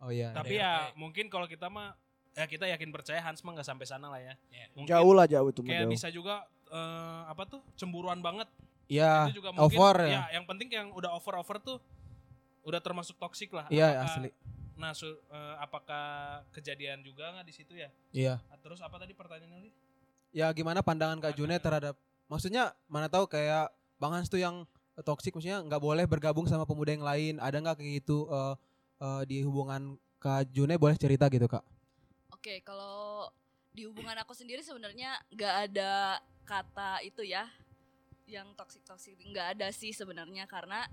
oh 0.00 0.12
ya 0.12 0.32
Tapi 0.32 0.60
ada- 0.60 0.92
ya 0.92 0.96
mungkin 0.96 1.32
kalau 1.32 1.48
kita 1.48 1.72
mah 1.72 1.96
ya 2.36 2.44
kita 2.44 2.68
yakin 2.68 2.92
percaya 2.92 3.20
Hans 3.24 3.40
mah 3.40 3.56
nggak 3.56 3.64
sampai 3.64 3.88
sana 3.88 4.12
lah 4.12 4.20
ya. 4.20 4.36
Iya. 4.52 4.66
Mungkin 4.76 4.92
Jauh 4.92 5.12
lah 5.16 5.24
jauh 5.24 5.48
itu 5.48 5.60
kayak 5.64 5.88
jauh. 5.88 5.92
bisa 5.92 6.08
juga 6.12 6.44
eh, 6.68 7.20
apa 7.28 7.48
tuh 7.48 7.64
cemburuan 7.80 8.20
banget. 8.20 8.48
ya 8.86 9.26
itu 9.26 9.42
juga 9.42 9.50
mungkin 9.50 9.66
over 9.82 9.96
ya. 10.06 10.30
ya. 10.30 10.38
yang 10.38 10.44
penting 10.46 10.70
yang 10.70 10.94
udah 10.94 11.10
over 11.10 11.34
over 11.42 11.58
tuh 11.58 11.82
udah 12.66 12.80
termasuk 12.80 13.14
toksik 13.14 13.50
lah. 13.50 13.64
Iya 13.68 13.96
Apakah- 13.96 14.10
asli. 14.12 14.30
Nah, 14.76 14.92
su- 14.92 15.08
eh, 15.24 15.54
apakah 15.56 16.06
kejadian 16.50 17.00
juga 17.00 17.32
nggak 17.32 17.46
di 17.46 17.54
situ 17.54 17.72
ya? 17.72 17.88
Iya. 18.10 18.42
Ah, 18.44 18.58
Terus 18.58 18.76
apa 18.78 18.98
tadi 18.98 19.14
pertanyaannya 19.14 19.56
lagi? 19.62 19.72
ya 20.30 20.52
gimana 20.52 20.82
pandangan 20.82 21.16
Kak 21.16 21.32
June 21.32 21.56
terhadap 21.56 21.96
maksudnya 22.26 22.76
mana 22.86 23.08
tahu 23.08 23.24
kayak 23.24 23.70
Bang 23.96 24.12
Hans 24.12 24.28
tuh 24.28 24.36
yang 24.36 24.68
toksik 24.98 25.32
maksudnya 25.32 25.62
nggak 25.62 25.80
boleh 25.80 26.04
bergabung 26.04 26.44
sama 26.44 26.62
pemuda 26.62 26.92
yang 26.92 27.00
lain 27.02 27.34
ada 27.38 27.56
nggak 27.56 27.72
kayak 27.74 28.04
gitu 28.04 28.28
eh, 28.28 28.54
eh, 29.00 29.22
di 29.24 29.40
hubungan 29.40 29.96
Kak 30.18 30.50
June 30.50 30.76
boleh 30.76 30.92
cerita 30.94 31.30
gitu 31.30 31.46
Kak 31.46 31.64
Oke, 32.28 32.60
kalau 32.60 33.32
di 33.72 33.84
hubungan 33.84 34.12
aku 34.18 34.32
sendiri 34.32 34.60
sebenarnya 34.60 35.16
nggak 35.30 35.54
ada 35.66 36.20
kata 36.44 37.00
itu 37.00 37.22
ya, 37.22 37.48
yang 38.26 38.52
toxic 38.52 38.84
toxic 38.84 39.16
nggak 39.16 39.56
ada 39.56 39.68
sih 39.70 39.90
sebenarnya 39.90 40.44
karena 40.44 40.84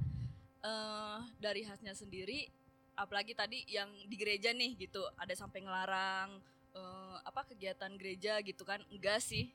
eh 0.63 1.19
dari 1.37 1.61
khasnya 1.61 1.91
sendiri, 1.91 2.47
apalagi 2.95 3.35
tadi 3.35 3.67
yang 3.67 3.91
di 4.07 4.15
gereja 4.15 4.49
nih 4.49 4.79
gitu, 4.79 5.03
ada 5.15 5.35
sampai 5.35 5.59
ngelarang 5.59 6.39
eh, 6.71 7.17
apa 7.21 7.43
kegiatan 7.45 7.91
gereja 7.95 8.39
gitu 8.39 8.63
kan, 8.63 8.79
enggak 8.87 9.19
sih, 9.19 9.51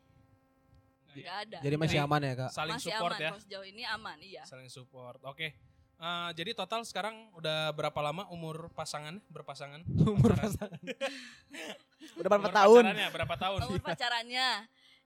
nggak 1.17 1.37
ada. 1.49 1.59
jadi 1.65 1.75
masih 1.75 1.99
aman 1.99 2.21
ya 2.23 2.35
Kak 2.37 2.51
Saling 2.53 2.77
Masih 2.79 2.93
support 2.93 3.17
aman 3.17 3.25
ya. 3.25 3.31
sejauh 3.41 3.67
ini 3.67 3.83
aman, 3.89 4.19
iya. 4.21 4.43
Saling 4.45 4.69
support. 4.69 5.19
Oke. 5.25 5.57
Eh, 5.99 6.31
jadi 6.39 6.55
total 6.55 6.87
sekarang 6.87 7.33
udah 7.35 7.75
berapa 7.75 7.99
lama 7.99 8.31
umur 8.31 8.71
pasangan 8.71 9.19
berpasangan? 9.27 9.83
umur 10.15 10.31
pasangan 10.39 10.79
Udah 12.23 12.29
berapa 12.31 12.47
Umur 12.47 12.55
tahun? 12.55 12.83
pacarannya 12.87 13.09
berapa 13.11 13.35
tahun? 13.35 13.59
Umur 13.67 13.81
pacarannya 13.83 14.47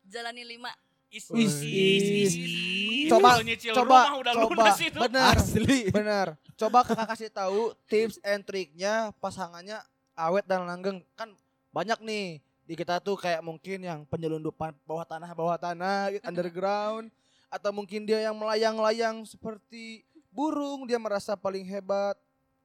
jalani 0.04 0.44
lima. 0.44 0.68
Is, 1.12 1.28
Is, 1.28 1.60
is. 1.60 2.32
Itu 2.36 2.81
Coba- 3.18 3.42
nyicil 3.44 3.72
coba, 3.76 3.98
rumah 4.08 4.14
udah 4.20 4.32
coba. 4.34 4.54
lunas 4.56 4.78
itu. 4.80 4.98
Benar. 4.98 5.34
asli 5.36 5.80
Benar. 5.90 6.26
Coba 6.56 6.78
kakak 6.86 7.08
kasih 7.16 7.30
tahu 7.32 7.72
tips 7.90 8.16
and 8.22 8.42
triknya 8.46 9.10
pasangannya 9.18 9.78
awet 10.14 10.44
dan 10.48 10.64
langgeng. 10.64 11.02
Kan 11.18 11.34
banyak 11.72 11.98
nih 12.04 12.38
di 12.62 12.74
kita 12.78 13.02
tuh 13.02 13.18
kayak 13.18 13.42
mungkin 13.42 13.82
yang 13.82 14.06
penyelundupan 14.06 14.72
bawah 14.86 15.02
tanah 15.02 15.34
bawah 15.34 15.58
tanah 15.58 16.14
gitu, 16.14 16.24
underground 16.24 17.10
atau 17.52 17.68
mungkin 17.74 18.08
dia 18.08 18.22
yang 18.24 18.36
melayang-layang 18.38 19.28
seperti 19.28 20.06
burung 20.32 20.88
dia 20.88 20.96
merasa 20.96 21.36
paling 21.36 21.68
hebat 21.68 22.16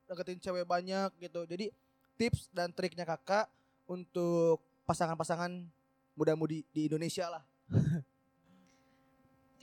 deketin 0.08 0.40
cewek 0.40 0.64
banyak 0.64 1.12
gitu. 1.20 1.44
Jadi 1.44 1.74
tips 2.16 2.48
dan 2.56 2.72
triknya 2.72 3.04
kakak 3.04 3.52
untuk 3.84 4.64
pasangan-pasangan 4.88 5.52
muda-mudi 6.16 6.64
di 6.72 6.88
Indonesia 6.88 7.28
lah. 7.28 7.44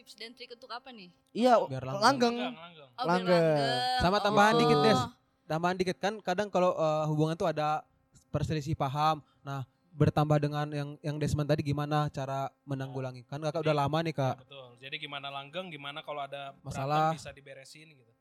Tips 0.05 0.15
dan 0.15 0.31
trik 0.31 0.53
untuk 0.53 0.69
apa 0.69 0.93
nih? 0.93 1.09
Iya, 1.33 1.57
Biar 1.65 1.81
langgeng. 1.81 2.05
langgeng. 2.05 2.37
Langgeng, 2.37 2.57
langgeng. 2.61 2.89
Oh, 2.91 3.01
biar 3.01 3.09
Langgeng. 3.09 3.41
langgeng. 3.41 4.03
Sama 4.05 4.19
tambahan 4.21 4.53
Oh. 4.53 4.61
dikit, 4.61 4.79
Des. 4.79 5.01
tambahan 5.45 5.77
dikit 5.77 5.97
kan 5.99 6.15
kadang 6.21 6.49
kalau 6.49 6.73
eh, 6.73 7.05
hubungan 7.07 7.33
tuh 7.35 7.45
ada 7.47 7.81
perselisih 8.29 8.73
paham 8.75 9.21
nah 9.41 9.65
bertambah 9.91 10.37
dengan 10.39 10.67
yang 10.69 10.91
yang 11.01 11.17
Desmond 11.17 11.47
tadi 11.47 11.61
gimana 11.63 12.09
cara 12.11 12.49
menanggulangi 12.65 13.23
kan 13.23 13.39
kakak 13.39 13.61
udah 13.61 13.77
lama 13.79 13.99
nih 14.01 14.11
Ya, 14.11 14.21
kak 14.27 14.37
betul. 14.41 14.69
Jadi 14.79 14.97
gimana 14.99 15.29
langgeng, 15.31 15.69
gimana 15.69 16.01
kalau 16.01 16.21
ada 16.21 16.53
Masalah. 16.61 17.13
bisa 17.13 17.31
diberesin 17.31 17.89
gitu. 17.89 18.13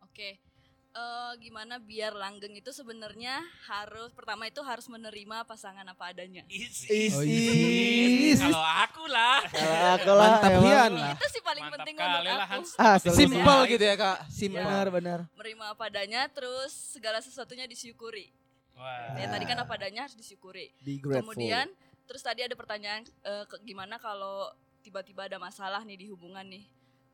Oke. 0.00 0.38
Eh, 0.88 1.32
gimana 1.38 1.78
biar 1.78 2.10
langgeng 2.10 2.50
itu 2.52 2.72
sebenarnya 2.72 3.38
harus 3.68 4.10
pertama 4.10 4.48
itu 4.48 4.58
harus 4.64 4.88
menerima 4.88 5.44
pasangan 5.44 5.84
apa 5.84 6.10
adanya. 6.10 6.42
Is, 6.48 6.88
Is, 6.88 7.12
Oh, 7.12 7.22
is. 7.22 8.40
Kalau 8.40 8.58
aku 8.58 9.04
lah. 9.06 9.44
Kalau 9.46 9.86
aku 9.94 10.10
lah, 10.10 10.30
Mantap. 10.34 10.50
Hian 10.58 10.92
lah 10.92 11.12
Itu 11.14 11.26
sih 11.28 11.42
paling 11.44 11.62
Mantap 11.62 11.78
penting 11.78 11.94
untuk 11.94 12.24
aku. 12.40 12.60
Ah, 12.80 12.96
simple 12.98 13.60
gitu 13.68 13.84
ya 13.84 13.94
kak 13.94 14.18
simple 14.26 14.58
Benar, 14.58 14.86
benar. 14.90 15.18
Menerima 15.36 15.64
apa 15.70 15.82
adanya 15.86 16.26
terus 16.26 16.72
segala 16.72 17.20
sesuatunya 17.20 17.68
disyukuri. 17.68 18.32
Wah. 18.74 19.14
Ya 19.14 19.28
tadi 19.28 19.44
kan 19.44 19.58
apa 19.60 19.72
adanya 19.74 20.08
harus 20.08 20.16
disyukuri. 20.16 20.72
Be 20.80 20.98
grateful. 20.98 21.30
Kemudian 21.30 21.68
terus 22.08 22.24
tadi 22.24 22.42
ada 22.42 22.56
pertanyaan 22.56 23.04
eh, 23.22 23.44
ke- 23.44 23.60
gimana 23.62 24.00
kalau 24.00 24.50
tiba-tiba 24.80 25.28
ada 25.28 25.36
masalah 25.36 25.84
nih 25.84 26.00
di 26.00 26.06
hubungan 26.08 26.42
nih. 26.42 26.64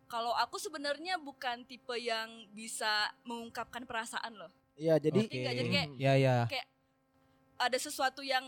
Kalau 0.07 0.33
aku 0.35 0.57
sebenarnya 0.57 1.17
bukan 1.17 1.65
tipe 1.65 1.97
yang 1.97 2.29
bisa 2.51 2.91
mengungkapkan 3.23 3.83
perasaan 3.83 4.35
loh. 4.35 4.53
Iya, 4.75 4.99
jadi 4.99 5.19
oke 5.21 5.31
nggak 5.33 5.55
jadi 5.55 5.71
kayak- 5.71 5.91
ya 5.97 6.13
ya 6.15 6.37
Ada 7.55 7.79
sesuatu 7.79 8.21
yang 8.21 8.43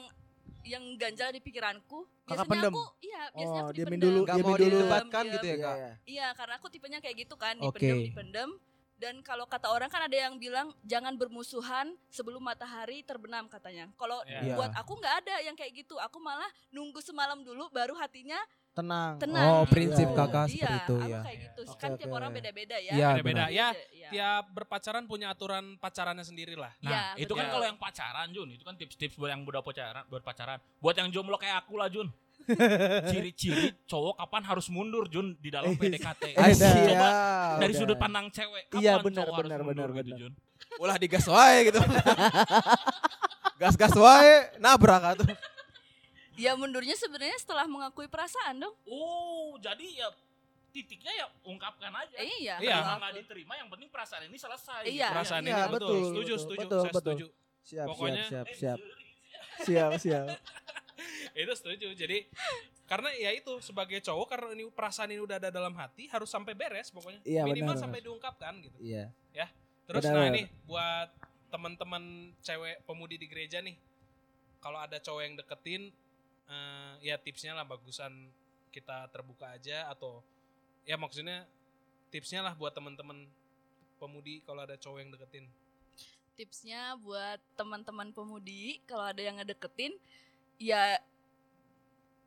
yang 0.66 0.82
ganjal 0.98 1.30
di 1.30 1.38
pikiranku. 1.38 2.02
Kakak 2.26 2.42
Biasanya 2.42 2.50
pendem? 2.50 2.72
aku 2.74 2.82
iya, 2.98 3.22
biasanya 3.30 3.62
Oh, 3.62 3.68
aku 3.70 3.72
diemin 3.72 3.86
dipendem. 3.94 4.06
dulu, 4.10 4.20
diemin 4.26 4.42
mau 4.42 4.56
Diam, 4.58 5.26
gitu 5.30 5.46
ya 5.46 5.54
Iya, 5.54 5.62
kak 5.62 5.76
iya. 5.78 5.92
Iya, 6.04 6.26
karena 6.34 6.54
aku 6.58 6.66
tipenya 6.66 6.98
kayak 6.98 7.16
gitu 7.16 7.34
kan, 7.38 7.54
dipendem, 7.56 7.98
dipendem. 8.02 8.50
Dan 8.96 9.14
kalau 9.22 9.44
kata 9.46 9.68
orang 9.68 9.86
kan 9.86 10.02
ada 10.02 10.16
yang 10.16 10.34
bilang 10.36 10.74
jangan 10.82 11.14
bermusuhan 11.14 11.94
sebelum 12.08 12.42
matahari 12.42 13.04
terbenam 13.04 13.46
katanya. 13.46 13.86
Kalau 13.94 14.18
Iya. 14.26 14.56
buat 14.58 14.72
aku 14.74 14.98
nggak 14.98 15.14
ada 15.22 15.34
yang 15.40 15.54
kayak 15.54 15.86
gitu. 15.86 15.94
Aku 16.02 16.18
malah 16.18 16.50
nunggu 16.68 16.98
semalam 16.98 17.38
dulu 17.40 17.70
baru 17.70 17.94
hatinya 17.94 18.40
tenang. 18.76 19.12
tenang. 19.16 19.44
Oh, 19.48 19.62
gitu. 19.62 19.72
prinsip 19.72 20.04
Iya, 20.06 20.14
kakak 20.14 20.36
Iya, 20.36 20.52
seperti 20.52 20.76
itu 20.76 20.94
aku 20.94 21.08
ya. 21.08 21.20
kayak 21.24 21.38
gitu. 21.40 21.60
Kan 21.74 21.90
oke. 21.90 21.98
tiap 21.98 22.12
orang 22.12 22.30
beda-beda 22.30 22.76
ya. 22.76 22.92
Iya, 22.92 23.08
Beda-beda 23.10 23.32
benar. 23.42 23.48
ya. 23.50 23.68
Iya. 23.90 24.08
Tiap 24.12 24.44
berpacaran 24.52 25.04
punya 25.04 25.26
aturan 25.28 25.64
pacarannya 25.76 26.22
sendiri 26.22 26.54
lah. 26.54 26.70
Nah, 26.78 27.16
Iya, 27.16 27.24
itu 27.24 27.32
kan 27.32 27.46
kalau 27.48 27.64
yang 27.64 27.74
pacaran, 27.74 28.26
Jun. 28.30 28.48
Itu 28.50 28.62
kan 28.62 28.74
tips-tips 28.74 29.16
buat 29.16 29.28
yang 29.28 29.42
udah 29.42 29.60
pacaran, 29.60 30.04
buat 30.06 30.20
pacaran. 30.20 30.58
Buat 30.78 30.94
yang 30.96 31.08
jomblo 31.08 31.34
kayak 31.34 31.64
aku 31.64 31.74
lah, 31.74 31.88
Jun. 31.88 32.12
Ciri-ciri 33.10 33.74
cowok 33.84 34.14
kapan 34.16 34.42
harus 34.44 34.66
mundur, 34.68 35.08
Jun, 35.08 35.34
di 35.36 35.48
dalam 35.48 35.72
PDKT. 35.72 36.22
Ada. 36.38 36.68
Coba 36.86 37.08
Iya, 37.08 37.58
dari 37.58 37.72
udah. 37.72 37.80
sudut 37.80 37.98
pandang 37.98 38.26
cewek, 38.28 38.68
kapan 38.68 38.82
Iya, 38.84 38.94
benar, 39.00 39.24
cowok 39.24 39.36
benar, 39.40 39.50
harus 39.56 39.66
mundur 39.66 39.90
benar, 39.90 40.04
gitu. 40.04 40.10
Jun? 40.14 40.32
Ulah 40.76 40.96
digas 40.96 41.24
wae 41.26 41.66
gitu. 41.66 41.80
Gas-gas 43.60 43.94
wae 43.96 44.52
nabrak 44.58 45.02
atuh. 45.02 45.26
Ya 46.36 46.52
mundurnya 46.52 46.92
sebenarnya 46.94 47.36
setelah 47.36 47.64
mengakui 47.64 48.06
perasaan 48.06 48.60
dong. 48.60 48.74
Oh, 48.84 49.56
jadi 49.56 49.82
ya 49.96 50.08
titiknya 50.68 51.08
ya 51.10 51.26
ungkapkan 51.42 51.88
aja. 51.88 52.12
Eh, 52.20 52.44
iya. 52.44 52.60
Iya. 52.60 52.76
Kalau 52.78 53.00
nggak 53.00 53.14
diterima, 53.16 53.56
yang 53.56 53.68
penting 53.68 53.88
perasaan 53.88 54.28
ini 54.28 54.36
selesai. 54.36 54.84
Iya. 54.84 55.08
Perasaan 55.10 55.42
Iya, 55.42 55.56
ini 55.64 55.72
betul, 55.72 55.88
Setuju, 55.88 56.12
betul, 56.12 56.36
setuju. 56.36 56.58
betul, 56.60 56.80
saya 56.80 56.92
betul. 56.92 57.16
setuju. 57.16 57.26
Siap, 57.66 57.86
Pokoknya- 57.88 58.28
siap, 58.28 58.46
siap, 58.46 58.78
siap. 58.78 58.78
Siap, 59.64 59.90
siap. 60.04 60.26
itu 61.34 61.52
setuju. 61.52 61.88
Jadi 61.92 62.18
karena 62.86 63.10
ya 63.12 63.30
itu 63.32 63.52
sebagai 63.58 63.98
cowok 63.98 64.26
karena 64.28 64.48
ini 64.52 64.64
perasaan 64.70 65.10
ini 65.10 65.20
udah 65.20 65.36
ada 65.36 65.50
dalam 65.50 65.74
hati 65.74 66.06
harus 66.06 66.28
sampai 66.28 66.52
beres 66.52 66.88
pokoknya. 66.88 67.20
Iya, 67.24 67.42
Minimal 67.44 67.72
benar, 67.72 67.82
sampai 67.82 68.00
diungkapkan 68.00 68.52
gitu. 68.60 68.76
Iya. 68.78 69.12
Terus 69.86 70.02
Benar, 70.02 70.12
nah 70.12 70.24
benar. 70.26 70.34
ini 70.34 70.42
buat 70.66 71.08
teman-teman 71.46 72.02
cewek 72.42 72.82
pemudi 72.82 73.16
di 73.16 73.26
gereja 73.30 73.62
nih. 73.62 73.78
Kalau 74.58 74.82
ada 74.82 74.98
cowok 74.98 75.22
yang 75.22 75.34
deketin 75.38 75.94
eh, 76.50 76.92
ya 77.12 77.16
tipsnya 77.18 77.54
lah 77.54 77.66
bagusan 77.66 78.30
kita 78.70 79.08
terbuka 79.08 79.56
aja 79.56 79.88
atau 79.88 80.20
ya 80.84 81.00
maksudnya 81.00 81.48
tipsnya 82.12 82.44
lah 82.44 82.54
buat 82.54 82.72
teman-teman 82.76 83.26
pemudi 83.96 84.44
kalau 84.44 84.62
ada 84.62 84.76
cowok 84.76 84.98
yang 85.00 85.10
deketin. 85.12 85.46
Tipsnya 86.36 87.00
buat 87.00 87.40
teman-teman 87.56 88.12
pemudi 88.12 88.84
kalau 88.84 89.08
ada 89.08 89.24
yang 89.24 89.40
ngedeketin 89.40 89.96
ya 90.60 91.00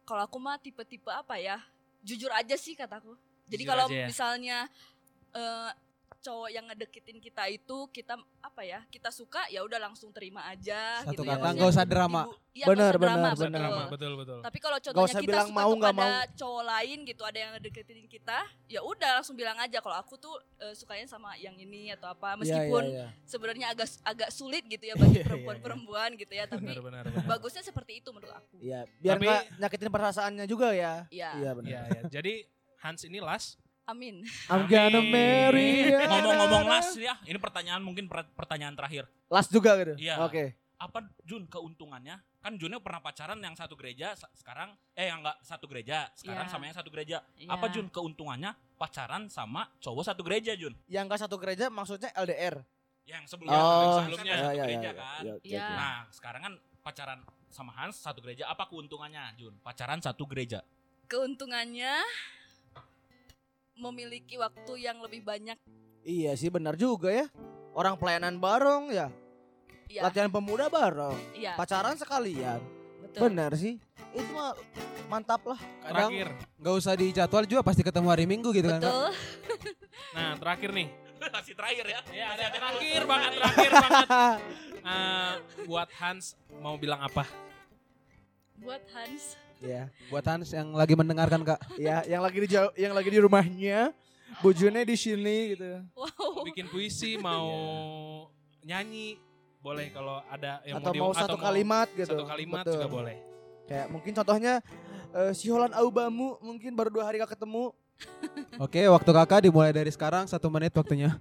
kalau 0.10 0.26
aku 0.26 0.42
mah 0.42 0.58
tipe-tipe 0.58 1.10
apa 1.14 1.38
ya? 1.38 1.62
Jujur 2.02 2.34
aja 2.34 2.58
sih 2.58 2.74
kataku. 2.74 3.14
Jadi 3.50 3.64
kalau 3.66 3.86
ya. 3.90 4.10
misalnya 4.10 4.66
eh, 5.38 5.72
cowok 6.20 6.50
yang 6.52 6.66
ngedeketin 6.68 7.18
kita 7.18 7.48
itu 7.48 7.78
kita 7.90 8.20
apa 8.40 8.62
ya? 8.64 8.84
Kita 8.88 9.08
suka 9.10 9.48
ya 9.48 9.64
udah 9.64 9.80
langsung 9.80 10.12
terima 10.12 10.44
aja 10.48 11.04
Satu 11.08 11.16
gitu 11.16 11.24
ya. 11.24 11.34
kata, 11.34 11.40
Maksudnya 11.40 11.56
nggak 11.56 11.72
usah 11.72 11.86
drama. 11.88 12.22
Iya, 12.50 12.66
Benar, 12.66 12.94
nggak 12.94 13.00
usah 13.00 13.00
drama, 13.00 13.30
betul. 13.32 13.50
drama, 13.56 13.82
betul 13.88 14.12
betul. 14.20 14.40
Tapi 14.44 14.58
kalau 14.60 14.78
usah 14.78 14.86
contohnya 14.92 15.16
kita 15.16 15.30
bilang 15.32 15.48
suka 15.48 15.58
mau, 15.58 15.72
nggak 15.72 15.94
kepada 15.96 16.10
mau. 16.12 16.36
cowok 16.36 16.64
lain 16.68 16.98
gitu, 17.08 17.22
ada 17.24 17.38
yang 17.40 17.52
ngedeketin 17.56 18.00
kita, 18.10 18.40
ya 18.68 18.80
udah 18.84 19.10
langsung 19.22 19.36
bilang 19.40 19.58
aja 19.58 19.78
kalau 19.80 19.98
aku 19.98 20.14
tuh 20.20 20.36
eh, 20.60 20.74
sukanya 20.76 21.08
sama 21.08 21.32
yang 21.40 21.56
ini 21.56 21.94
atau 21.96 22.12
apa. 22.12 22.36
Iya, 22.36 22.40
Meskipun 22.44 22.84
iya, 22.90 22.98
iya. 23.00 23.08
sebenarnya 23.24 23.66
agak 23.72 23.88
agak 24.04 24.30
sulit 24.36 24.64
gitu 24.68 24.84
ya 24.84 24.96
Iya, 24.98 25.02
bagi 25.02 25.16
iya, 25.16 25.26
perempuan-perempuan 25.26 26.10
gitu 26.20 26.34
ya, 26.36 26.46
tapi 26.50 26.68
Benar 26.68 26.82
benar 26.84 27.04
benar. 27.08 27.24
bagusnya 27.26 27.64
seperti 27.64 28.04
itu 28.04 28.10
menurut 28.12 28.36
aku. 28.36 28.60
Iya, 28.60 28.84
biar 29.00 29.18
nggak 29.18 29.44
nyakitin 29.62 29.90
perasaannya 29.90 30.46
juga 30.50 30.76
ya. 30.76 31.08
Iya. 31.08 31.30
Iya 31.40 31.52
benar. 31.56 31.70
Iya 31.70 31.82
ya. 31.88 32.02
Jadi 32.12 32.34
Hans 32.80 33.04
ini 33.04 33.20
las 33.24 33.56
Amin. 33.90 34.22
I'm 34.48 34.70
gonna 34.70 35.02
marry 35.02 35.90
you. 35.90 35.98
Ngomong-ngomong 35.98 36.64
las 36.64 36.94
ya, 36.94 37.18
ini 37.26 37.36
pertanyaan 37.36 37.82
mungkin 37.82 38.06
per- 38.06 38.30
pertanyaan 38.32 38.78
terakhir. 38.78 39.10
Last 39.26 39.50
juga 39.50 39.74
gitu. 39.76 39.98
Iya. 39.98 40.22
Oke. 40.22 40.54
Apa 40.78 41.04
Jun 41.26 41.44
keuntungannya? 41.44 42.22
Kan 42.40 42.56
Junnya 42.56 42.80
pernah 42.80 43.02
pacaran 43.02 43.36
yang 43.36 43.52
satu 43.52 43.76
gereja, 43.76 44.14
sekarang 44.32 44.72
eh 44.94 45.10
yang 45.10 45.20
enggak 45.20 45.36
satu 45.42 45.66
gereja, 45.66 46.08
sekarang 46.14 46.46
Iya. 46.46 46.54
sama 46.54 46.64
yang 46.66 46.78
satu 46.78 46.88
gereja. 46.88 47.18
Iya. 47.36 47.50
Apa 47.50 47.68
Jun 47.68 47.90
keuntungannya 47.90 48.54
pacaran 48.78 49.28
sama 49.28 49.68
cowok 49.80 50.06
satu 50.06 50.22
gereja 50.22 50.54
Jun? 50.54 50.72
Yang 50.86 51.04
nggak 51.10 51.20
satu 51.20 51.36
gereja 51.36 51.68
maksudnya 51.68 52.14
LDR. 52.16 52.62
Yang 53.04 53.24
sebelumnya, 53.28 53.58
Oh, 53.58 53.66
yang 53.66 53.82
sebelumnya 54.06 54.06
sebelumnya. 54.06 54.36
satu 54.38 54.46
iya, 54.46 54.54
iya, 54.54 54.64
gereja 54.64 54.80
iya, 54.86 54.94
kan. 54.94 55.20
iya, 55.20 55.34
oke, 55.34 55.44
Iya. 55.44 55.60
oke. 55.60 55.74
Nah, 55.76 55.98
sekarang 56.14 56.42
kan 56.46 56.54
pacaran 56.80 57.20
sama 57.50 57.72
Hans 57.74 57.96
satu 57.98 58.20
gereja. 58.22 58.44
Apa 58.46 58.64
keuntungannya, 58.66 59.24
Jun? 59.36 59.58
Pacaran 59.60 59.98
satu 60.00 60.24
gereja. 60.24 60.62
Keuntungannya 61.10 61.92
memiliki 63.80 64.36
waktu 64.36 64.86
yang 64.86 65.00
lebih 65.00 65.24
banyak. 65.24 65.56
Iya 66.04 66.36
sih 66.36 66.52
benar 66.52 66.76
juga 66.76 67.10
ya. 67.12 67.28
Orang 67.72 67.96
pelayanan 67.96 68.36
bareng 68.38 68.92
ya. 68.92 69.08
Iya. 69.90 70.06
Latihan 70.06 70.30
pemuda 70.30 70.68
bareng. 70.68 71.16
Iya. 71.34 71.56
Pacaran 71.56 71.96
sekalian. 71.96 72.60
Betul. 73.02 73.32
Benar 73.32 73.52
sih. 73.58 73.82
Itu 74.14 74.30
mah 74.36 74.54
mantap 75.10 75.42
lah. 75.48 75.60
Kadang 75.82 76.12
terakhir. 76.14 76.28
nggak 76.62 76.76
usah 76.78 76.94
dijadwal 76.94 77.44
juga 77.48 77.62
pasti 77.66 77.82
ketemu 77.82 78.08
hari 78.14 78.26
Minggu 78.30 78.54
gitu 78.54 78.70
kan. 78.70 78.82
Kak. 78.84 78.92
Betul. 78.92 79.10
Nah, 80.10 80.34
terakhir 80.42 80.74
nih. 80.74 80.88
Masih 81.36 81.54
terakhir 81.54 81.86
ya. 81.86 82.00
Ya, 82.10 82.28
ada 82.34 82.46
terakhir 82.50 83.02
banget, 83.06 83.32
terakhir 83.38 83.72
banget. 83.72 84.08
Eh, 84.80 85.34
buat 85.68 85.92
Hans 86.00 86.40
mau 86.64 86.80
bilang 86.80 87.04
apa? 87.04 87.28
Buat 88.64 88.80
Hans. 88.96 89.36
Ya. 89.60 89.92
Buat 90.08 90.24
Hans 90.24 90.56
yang 90.56 90.72
lagi 90.72 90.96
mendengarkan 90.96 91.44
Kak. 91.44 91.60
Ya, 91.76 92.04
yang 92.08 92.24
lagi 92.24 92.40
di 92.40 92.48
jauh, 92.48 92.72
yang 92.80 92.96
lagi 92.96 93.12
di 93.12 93.20
rumahnya, 93.20 93.92
bujurnya 94.40 94.88
di 94.88 94.96
sini 94.96 95.56
gitu. 95.56 95.84
Wow. 95.96 96.48
Bikin 96.48 96.72
puisi, 96.72 97.20
mau 97.20 97.52
nyanyi, 98.64 99.20
boleh 99.60 99.92
kalau 99.92 100.24
ada 100.32 100.64
yang 100.64 100.80
atau 100.80 100.92
di- 100.96 101.00
mau 101.04 101.12
satu 101.12 101.36
kalimat 101.36 101.88
gitu. 101.92 102.16
Satu 102.16 102.24
kalimat 102.24 102.64
Betul. 102.64 102.74
juga 102.80 102.88
boleh. 102.88 103.18
Kayak 103.68 103.88
mungkin 103.92 104.12
contohnya 104.16 104.54
eh, 105.12 105.32
si 105.36 105.52
Holan 105.52 105.76
Aubamu 105.76 106.40
mungkin 106.40 106.72
baru 106.74 106.90
dua 106.90 107.04
hari 107.06 107.20
gak 107.20 107.36
ketemu. 107.36 107.76
Oke, 108.56 108.80
waktu 108.88 109.12
kakak 109.12 109.44
dimulai 109.44 109.76
dari 109.76 109.92
sekarang 109.92 110.24
satu 110.24 110.48
menit 110.48 110.72
waktunya. 110.72 111.20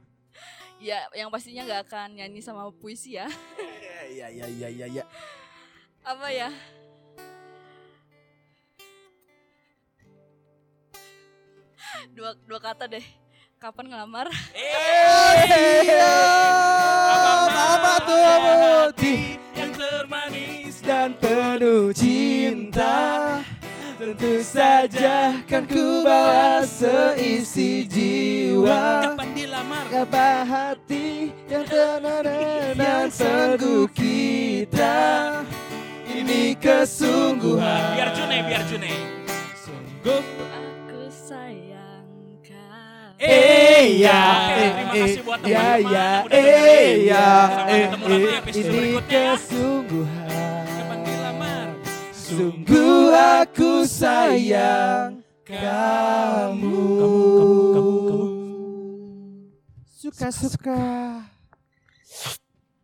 Ya, 0.79 1.11
yang 1.11 1.27
pastinya 1.27 1.67
nggak 1.67 1.91
akan 1.91 2.09
nyanyi 2.23 2.39
sama 2.39 2.71
puisi 2.71 3.19
ya. 3.19 3.27
Iya 4.07 4.31
iya 4.31 4.47
iya 4.47 4.69
iya 4.71 4.87
iya. 4.87 5.05
Apa 6.07 6.31
ya? 6.31 6.55
Dua 12.15 12.35
dua 12.47 12.59
kata 12.63 12.87
deh. 12.87 13.03
Kapan 13.59 13.91
ngelamar? 13.91 14.31
Iya. 14.55 16.15
Apa 17.59 17.95
tuh 18.07 18.23
putih 18.39 19.35
yang 19.59 19.73
termanis 19.75 20.79
dan 20.79 21.11
penuh 21.19 21.91
cinta 21.91 23.43
Tentu 23.99 24.39
saja 24.47 25.43
kan 25.43 25.67
ku 25.67 26.07
bawa 26.07 26.63
seisi 26.63 27.83
jiwa 27.83 29.11
kapan 29.11 29.29
dilamar 29.35 29.85
Apa 29.91 30.47
hati 30.47 31.35
yang 31.51 31.67
tenang 31.67 32.79
dan 32.79 33.11
sanggup 33.11 33.91
kita 33.91 35.43
Ini 36.07 36.55
kesungguhan 36.63 37.99
Biar 37.99 38.11
June, 38.15 38.39
biar 38.47 38.63
June. 38.71 38.95
sungguh. 39.59 40.38
Eh 43.19 43.99
ya, 43.99 44.23
Oke, 44.47 44.63
terima 44.63 44.95
kasih 44.95 45.23
buat 45.27 45.41
ya 45.43 45.59
teman-teman 45.59 45.91
ya, 45.91 46.07
yang 46.07 46.23
udah 46.23 46.39
eh 46.39 46.43
dengerin. 46.47 46.99
ya, 47.03 47.27
Sampai 47.51 47.75
eh 47.75 47.83
ketemu 47.83 48.07
lagi 48.07 48.15
di 48.15 48.29
eh, 48.31 48.39
episode 48.39 48.59
ini 48.63 48.71
berikutnya 48.79 49.23
kesungguhan. 49.35 50.31
Sungguh 52.15 53.03
aku 53.11 53.71
sayang 53.83 55.09
kamu. 55.43 56.79
Kamu, 57.03 57.19
kamu, 57.35 57.59
kamu, 57.75 57.95
kamu. 58.07 58.27
Suka-suka. 59.99 60.79